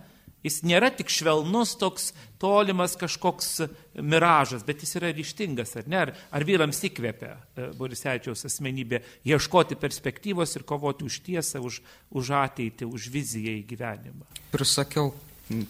Jis 0.41 0.63
nėra 0.65 0.89
tik 0.97 1.11
švelnus 1.13 1.75
toks 1.77 2.11
tolimas 2.41 2.95
kažkoks 2.97 3.61
miražas, 4.01 4.65
bet 4.65 4.81
jis 4.81 4.97
yra 4.97 5.11
ryštingas, 5.13 5.75
ar 5.77 5.91
ne? 5.91 5.99
Ar, 6.01 6.13
ar 6.33 6.47
vyrams 6.49 6.81
įkvėpia 6.89 7.33
e, 7.37 7.67
Borisevičiaus 7.77 8.47
asmenybė 8.49 9.03
ieškoti 9.29 9.77
perspektyvos 9.81 10.57
ir 10.57 10.65
kovoti 10.69 11.05
už 11.05 11.21
tiesą, 11.27 11.61
už, 11.61 11.83
už 12.17 12.33
ateitį, 12.41 12.89
už 12.89 13.11
viziją 13.13 13.59
į 13.59 13.67
gyvenimą. 13.69 14.25
Ir 14.57 14.65
sakiau, 14.65 15.13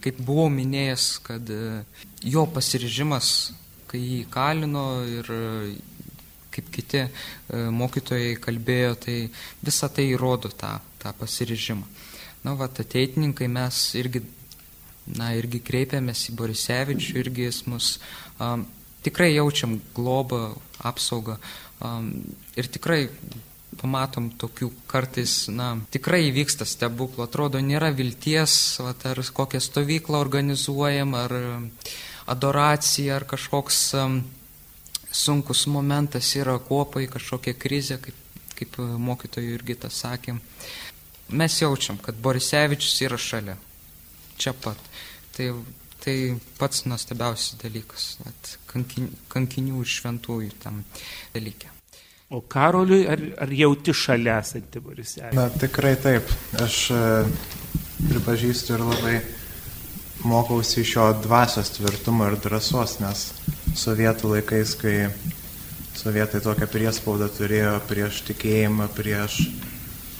kaip 0.05 0.23
buvau 0.23 0.47
minėjęs, 0.55 1.11
kad 1.27 1.51
e, 1.51 1.83
jo 2.31 2.47
pasiryžimas, 2.55 3.35
kai 3.91 3.99
jį 3.99 4.25
kalino 4.31 4.87
ir 5.11 5.35
e, 5.35 5.45
kaip 6.55 6.71
kiti 6.75 7.05
mokytojai 7.51 8.35
kalbėjo, 8.43 8.95
tai 9.03 9.17
visa 9.63 9.87
tai 9.91 10.09
įrodo 10.11 10.51
tą, 10.51 10.77
tą 10.99 11.13
pasiryžimą. 11.19 11.87
Na, 12.43 12.57
va, 12.59 12.67
ateitininkai 12.67 13.47
mes 13.53 13.79
irgi 14.01 14.23
na, 15.07 15.33
irgi 15.39 15.63
kreipiamės 15.65 16.29
į 16.31 16.37
Borisevičių, 16.39 17.15
irgi 17.23 17.47
jis 17.49 17.63
mus 17.71 17.93
um, 18.39 18.67
tikrai 19.05 19.33
jaučiam 19.35 19.79
globą, 19.97 20.57
apsaugą 20.87 21.39
um, 21.81 22.11
ir 22.59 22.69
tikrai 22.73 23.07
pamatom 23.81 24.29
tokių 24.37 24.71
kartais, 24.91 25.47
na, 25.53 25.73
tikrai 25.95 26.27
įvyksta 26.29 26.67
stebuklų, 26.69 27.25
atrodo, 27.25 27.61
nėra 27.65 27.93
vilties, 27.97 28.53
va, 28.83 28.95
ar 29.09 29.23
kokią 29.35 29.61
stovyklą 29.63 30.21
organizuojam, 30.21 31.15
ar 31.17 31.37
adoracija, 32.31 33.17
ar 33.17 33.27
kažkoks 33.31 33.81
um, 33.99 34.21
sunkus 35.11 35.67
momentas 35.67 36.35
yra 36.39 36.59
kopai, 36.63 37.07
kažkokia 37.11 37.57
krizė, 37.59 37.99
kaip, 38.03 38.19
kaip 38.59 38.79
mokytojų 38.79 39.57
irgi 39.57 39.79
tą 39.81 39.91
sakėm. 39.91 40.41
Mes 41.31 41.61
jaučiam, 41.61 41.99
kad 42.03 42.19
Borisevičius 42.19 43.01
yra 43.07 43.19
šalia, 43.19 43.57
čia 44.41 44.55
pat. 44.57 44.81
Tai, 45.37 45.51
tai 46.01 46.17
pats 46.59 46.87
nuostabiausias 46.89 47.61
dalykas, 47.61 48.07
at, 48.29 48.55
kankin, 48.71 49.11
kankinių 49.33 49.85
ir 49.85 49.93
šventųjų 49.99 50.57
tam 50.63 50.83
dalykė. 51.35 51.77
O 52.31 52.45
Karoliui, 52.47 53.03
ar, 53.11 53.23
ar 53.43 53.51
jauti 53.51 53.91
šalia 53.97 54.37
esantį 54.39 54.81
Borisėlį? 54.85 55.35
Na, 55.35 55.49
tikrai 55.51 55.97
taip. 55.99 56.31
Aš 56.63 56.77
e, 56.95 57.01
pripažįstu 58.07 58.77
ir 58.77 58.85
labai 58.87 59.17
mokausi 60.31 60.85
iš 60.85 60.95
jo 60.95 61.07
dvasios 61.25 61.73
tvirtumo 61.75 62.29
ir 62.31 62.37
drąsos, 62.39 63.01
nes 63.03 63.25
sovietų 63.75 64.37
laikais, 64.37 64.77
kai 64.79 64.95
sovietai 65.99 66.39
tokią 66.45 66.69
priespaudą 66.71 67.27
turėjo 67.35 67.75
prieš 67.91 68.23
tikėjimą, 68.29 68.87
prieš 68.95 69.41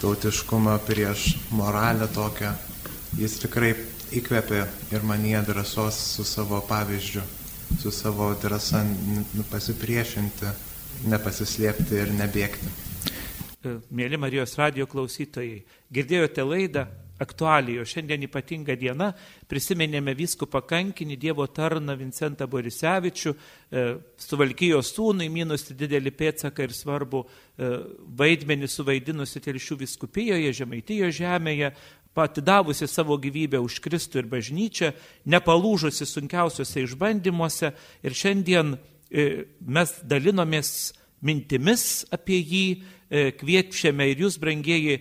tautiškumą, 0.01 0.81
prieš 0.89 1.37
moralę 1.55 2.09
tokią, 2.11 2.55
jis 3.21 3.39
tikrai 3.45 3.75
įkvėpė 4.17 4.61
ir 4.95 5.05
manie 5.07 5.39
drąsos 5.47 5.99
su 6.17 6.25
savo 6.27 6.61
pavyzdžiu, 6.67 7.23
su 7.79 7.93
savo 7.95 8.33
drąsa 8.43 8.83
pasipriešinti, 9.51 10.51
nepasislėpti 11.11 12.01
ir 12.03 12.11
nebėgti. 12.19 12.73
E, 13.61 13.77
mėly 13.95 14.19
Marijos 14.19 14.57
radio 14.59 14.89
klausytojai, 14.91 15.63
girdėjote 15.93 16.47
laidą 16.47 16.89
aktualijos. 17.21 17.91
Šiandien 17.93 18.25
ypatinga 18.25 18.75
diena. 18.81 19.11
Prisiminėme 19.51 20.15
viskupą 20.17 20.63
kankinį 20.65 21.19
Dievo 21.21 21.45
tarną 21.47 21.97
Vincentą 21.99 22.47
Borisevičių, 22.49 23.35
e, 23.35 23.85
suvalkyjos 24.25 24.93
sūnui 24.95 25.29
minusi 25.33 25.77
didelį 25.77 26.15
pėtsaką 26.17 26.65
ir 26.65 26.75
svarbu 26.77 27.23
e, 27.27 27.71
vaidmenį 28.21 28.71
suvaidinusi 28.71 29.43
telšių 29.45 29.81
viskupijoje, 29.85 30.55
Žemaitijo 30.61 31.11
žemėje, 31.13 31.75
patidavusi 32.15 32.89
savo 32.89 33.17
gyvybę 33.21 33.61
už 33.63 33.81
Kristų 33.85 34.23
ir 34.23 34.31
bažnyčią, 34.31 34.93
nepalūžusi 35.31 36.07
sunkiausiuose 36.09 36.85
išbandymuose. 36.85 37.73
Ir 38.03 38.17
šiandien 38.17 38.75
e, 38.77 39.47
mes 39.61 39.95
dalinomės 40.03 40.93
mintimis 41.23 42.07
apie 42.15 42.41
jį, 42.41 42.65
kviečiame 43.11 44.07
ir 44.13 44.21
jūs, 44.23 44.37
brangieji, 44.39 45.01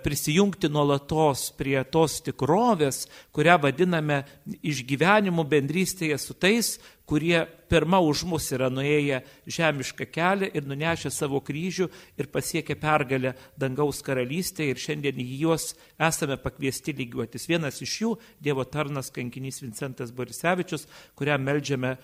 prisijungti 0.00 0.70
nuolatos 0.72 1.50
prie 1.58 1.76
tos 1.92 2.22
tikrovės, 2.24 3.02
kurią 3.36 3.58
vadiname 3.60 4.22
išgyvenimu 4.64 5.44
bendrystėje 5.44 6.16
su 6.18 6.36
tais, 6.40 6.78
kurie 7.10 7.42
pirma 7.68 7.98
už 8.00 8.22
mus 8.30 8.46
yra 8.54 8.68
nuėję 8.70 9.18
žemišką 9.50 10.06
kelią 10.14 10.48
ir 10.54 10.66
nunešę 10.70 11.10
savo 11.10 11.40
kryžių 11.42 11.88
ir 12.16 12.28
pasiekę 12.30 12.76
pergalę 12.78 13.34
dangaus 13.58 13.98
karalystėje 14.06 14.72
ir 14.72 14.80
šiandien 14.80 15.18
į 15.18 15.26
juos 15.42 15.72
esame 15.98 16.38
pakviesti 16.38 16.94
lygiuotis. 16.94 17.48
Vienas 17.50 17.82
iš 17.82 17.96
jų- 18.02 18.14
Dievo 18.46 18.64
tarnas 18.64 19.10
kankinys 19.10 19.60
Vincentas 19.60 20.14
Borisevičius, 20.14 20.86
kuriam 21.18 21.42
melžiame 21.42 21.98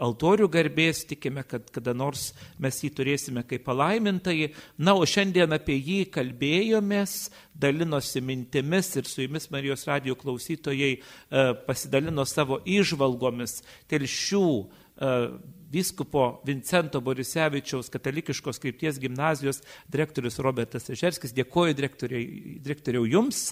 altorių 0.00 0.48
garbės, 0.52 1.04
tikime, 1.10 1.44
kad 1.48 1.70
kada 1.74 1.94
nors 1.96 2.30
mes 2.60 2.80
jį 2.84 2.90
turėsime 2.96 3.44
kaip 3.48 3.64
palaimintai. 3.66 4.52
Na, 4.78 4.94
o 4.94 5.06
šiandien 5.08 5.52
apie 5.56 5.78
jį 5.78 6.00
kalbėjomės, 6.14 7.16
dalinosi 7.60 8.22
mintimis 8.24 8.94
ir 9.00 9.08
su 9.10 9.24
jumis 9.24 9.50
Marijos 9.52 9.86
radio 9.88 10.16
klausytojai 10.18 10.92
uh, 10.98 11.54
pasidalino 11.66 12.24
savo 12.28 12.60
išvalgomis. 12.64 13.60
Telš 13.90 14.14
šių 14.30 14.44
e, 15.00 15.10
vyskupo 15.70 16.24
Vincento 16.46 17.00
Borisevičiaus 17.04 17.90
katalikiškos 17.92 18.58
krypties 18.62 18.98
gimnazijos 19.00 19.62
direktorius 19.88 20.40
Robertas 20.42 20.90
Ežerskis. 20.90 21.34
Dėkoju 21.36 21.76
direktoriau 21.78 23.06
jums. 23.08 23.50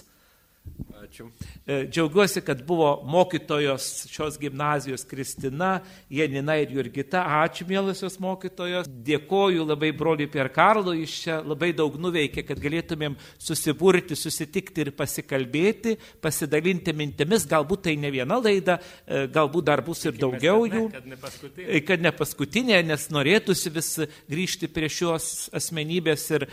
Ačiū. 0.99 1.29
E, 1.65 1.87
džiaugiuosi, 1.87 2.41
kad 2.41 2.65
buvo 2.67 3.01
mokytojos 3.07 4.07
šios 4.11 4.37
gimnazijos 4.39 5.05
Kristina, 5.07 5.79
Janina 6.09 6.57
ir 6.59 6.73
Jurgita. 6.75 7.21
Ačiū, 7.39 7.65
mėlysios 7.69 8.19
mokytojos. 8.19 8.89
Dėkoju 9.07 9.63
labai 9.69 9.93
broliui 9.95 10.27
Per 10.29 10.51
Karlo, 10.53 10.91
iš 10.93 11.15
čia 11.23 11.37
labai 11.45 11.71
daug 11.77 11.95
nuveikė, 11.95 12.43
kad 12.47 12.59
galėtumėm 12.59 13.15
susibūrti, 13.39 14.17
susitikti 14.19 14.83
ir 14.85 14.91
pasikalbėti, 14.97 15.95
pasidalinti 16.21 16.93
mintimis. 16.93 17.47
Galbūt 17.49 17.87
tai 17.87 17.95
ne 17.97 18.11
viena 18.13 18.41
laida, 18.43 18.79
e, 19.07 19.23
galbūt 19.31 19.69
dar 19.71 19.83
bus 19.85 20.03
ir 20.05 20.19
daugiau 20.19 20.67
jų. 20.67 20.85
Kad 20.97 21.07
ne 21.07 21.21
paskutinė. 21.23 21.69
E, 21.69 21.83
kad 21.87 22.05
ne 22.05 22.13
paskutinė, 22.19 22.83
nes 22.91 23.07
norėtųsi 23.15 23.73
vis 23.79 23.93
grįžti 24.29 24.67
prie 24.67 24.91
šios 24.91 25.49
asmenybės 25.55 26.29
ir 26.35 26.49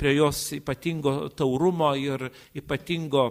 prie 0.00 0.16
jos 0.16 0.46
ypatingo 0.56 1.14
taurumo 1.36 1.92
ir 2.00 2.30
ypatingo 2.56 3.28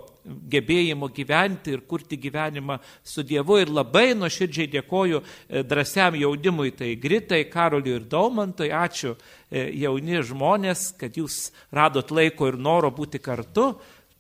gebėjimo 0.52 1.10
gyventi 1.14 1.74
ir 1.76 1.84
kurti 1.90 2.18
gyvenimą 2.22 2.80
su 3.04 3.24
Dievu. 3.24 3.60
Ir 3.62 3.72
labai 3.74 4.14
nuoširdžiai 4.18 4.70
dėkoju 4.76 5.22
e, 5.22 5.64
drąsiam 5.68 6.18
jaunimui, 6.20 6.74
tai 6.78 6.96
Gritai, 7.02 7.46
Karoliui 7.52 7.98
ir 8.00 8.10
Daumantui. 8.12 8.72
Ačiū 8.74 9.16
e, 9.16 9.70
jauni 9.82 10.22
žmonės, 10.26 10.92
kad 11.00 11.18
jūs 11.18 11.50
radot 11.76 12.12
laiko 12.12 12.50
ir 12.50 12.60
noro 12.60 12.92
būti 12.96 13.22
kartu. 13.24 13.74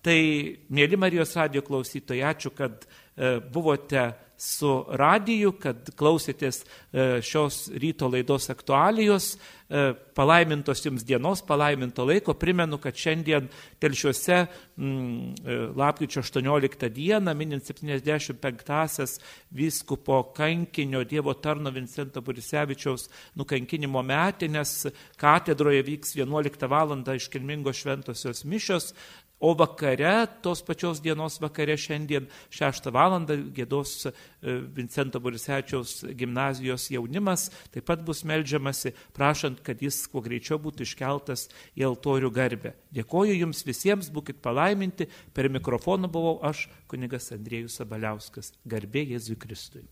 Tai, 0.05 0.20
mėly 0.72 0.95
Marijos 0.99 1.36
radio 1.36 1.62
klausytojai, 1.66 2.24
ačiū, 2.32 2.53
kad 2.55 2.86
e, 2.86 3.38
buvote 3.51 4.10
su 4.40 4.72
radiju, 4.96 5.54
kad 5.60 5.90
klausėtės 6.00 6.62
e, 6.64 7.20
šios 7.26 7.68
ryto 7.76 8.08
laidos 8.08 8.48
aktualijos. 8.54 9.34
E, 9.70 9.92
palaimintos 10.16 10.80
jums 10.86 11.04
dienos, 11.06 11.44
palaiminto 11.46 12.06
laiko. 12.08 12.34
Primenu, 12.40 12.80
kad 12.82 12.96
šiandien 12.96 13.50
telšiuose 13.84 14.40
mm, 14.40 15.36
e, 15.44 15.58
lapkričio 15.78 16.24
18 16.24 16.90
dieną, 16.96 17.36
minint 17.38 17.68
75-asias 17.68 19.20
vyskupo 19.52 20.24
kankinio 20.34 21.04
Dievo 21.04 21.36
tarno 21.44 21.70
Vincento 21.76 22.24
Borisevičiaus 22.24 23.10
nukankinimo 23.38 24.02
metinės, 24.02 24.88
katedroje 25.20 25.84
vyks 25.92 26.16
11 26.24 26.68
val. 26.72 26.96
iškilmingos 27.20 27.84
šventosios 27.84 28.46
mišios. 28.46 28.94
O 29.40 29.56
vakare, 29.56 30.28
tos 30.42 30.62
pačios 30.62 31.00
dienos 31.00 31.40
vakare 31.40 31.78
šiandien 31.80 32.28
6 32.52 32.90
val. 32.92 33.16
gėdos 33.56 34.10
e, 34.10 34.12
Vincento 34.76 35.20
Borisečiaus 35.24 36.04
gimnazijos 36.12 36.90
jaunimas, 36.92 37.48
taip 37.72 37.88
pat 37.88 38.04
bus 38.04 38.26
melžiamasi, 38.28 38.92
prašant, 39.16 39.62
kad 39.64 39.80
jis 39.82 40.02
kuo 40.12 40.20
greičiau 40.22 40.60
būtų 40.60 40.84
iškeltas 40.84 41.48
į 41.80 41.88
altorių 41.88 42.32
garbę. 42.36 42.74
Dėkoju 42.92 43.38
Jums 43.40 43.64
visiems, 43.64 44.12
būkite 44.12 44.44
palaiminti, 44.44 45.08
per 45.34 45.48
mikrofoną 45.48 46.12
buvau 46.12 46.42
aš, 46.44 46.68
kunigas 46.92 47.32
Andriejus 47.32 47.80
Sabaliauskas. 47.80 48.52
Garbė 48.68 49.08
Jėzui 49.14 49.40
Kristui. 49.40 49.88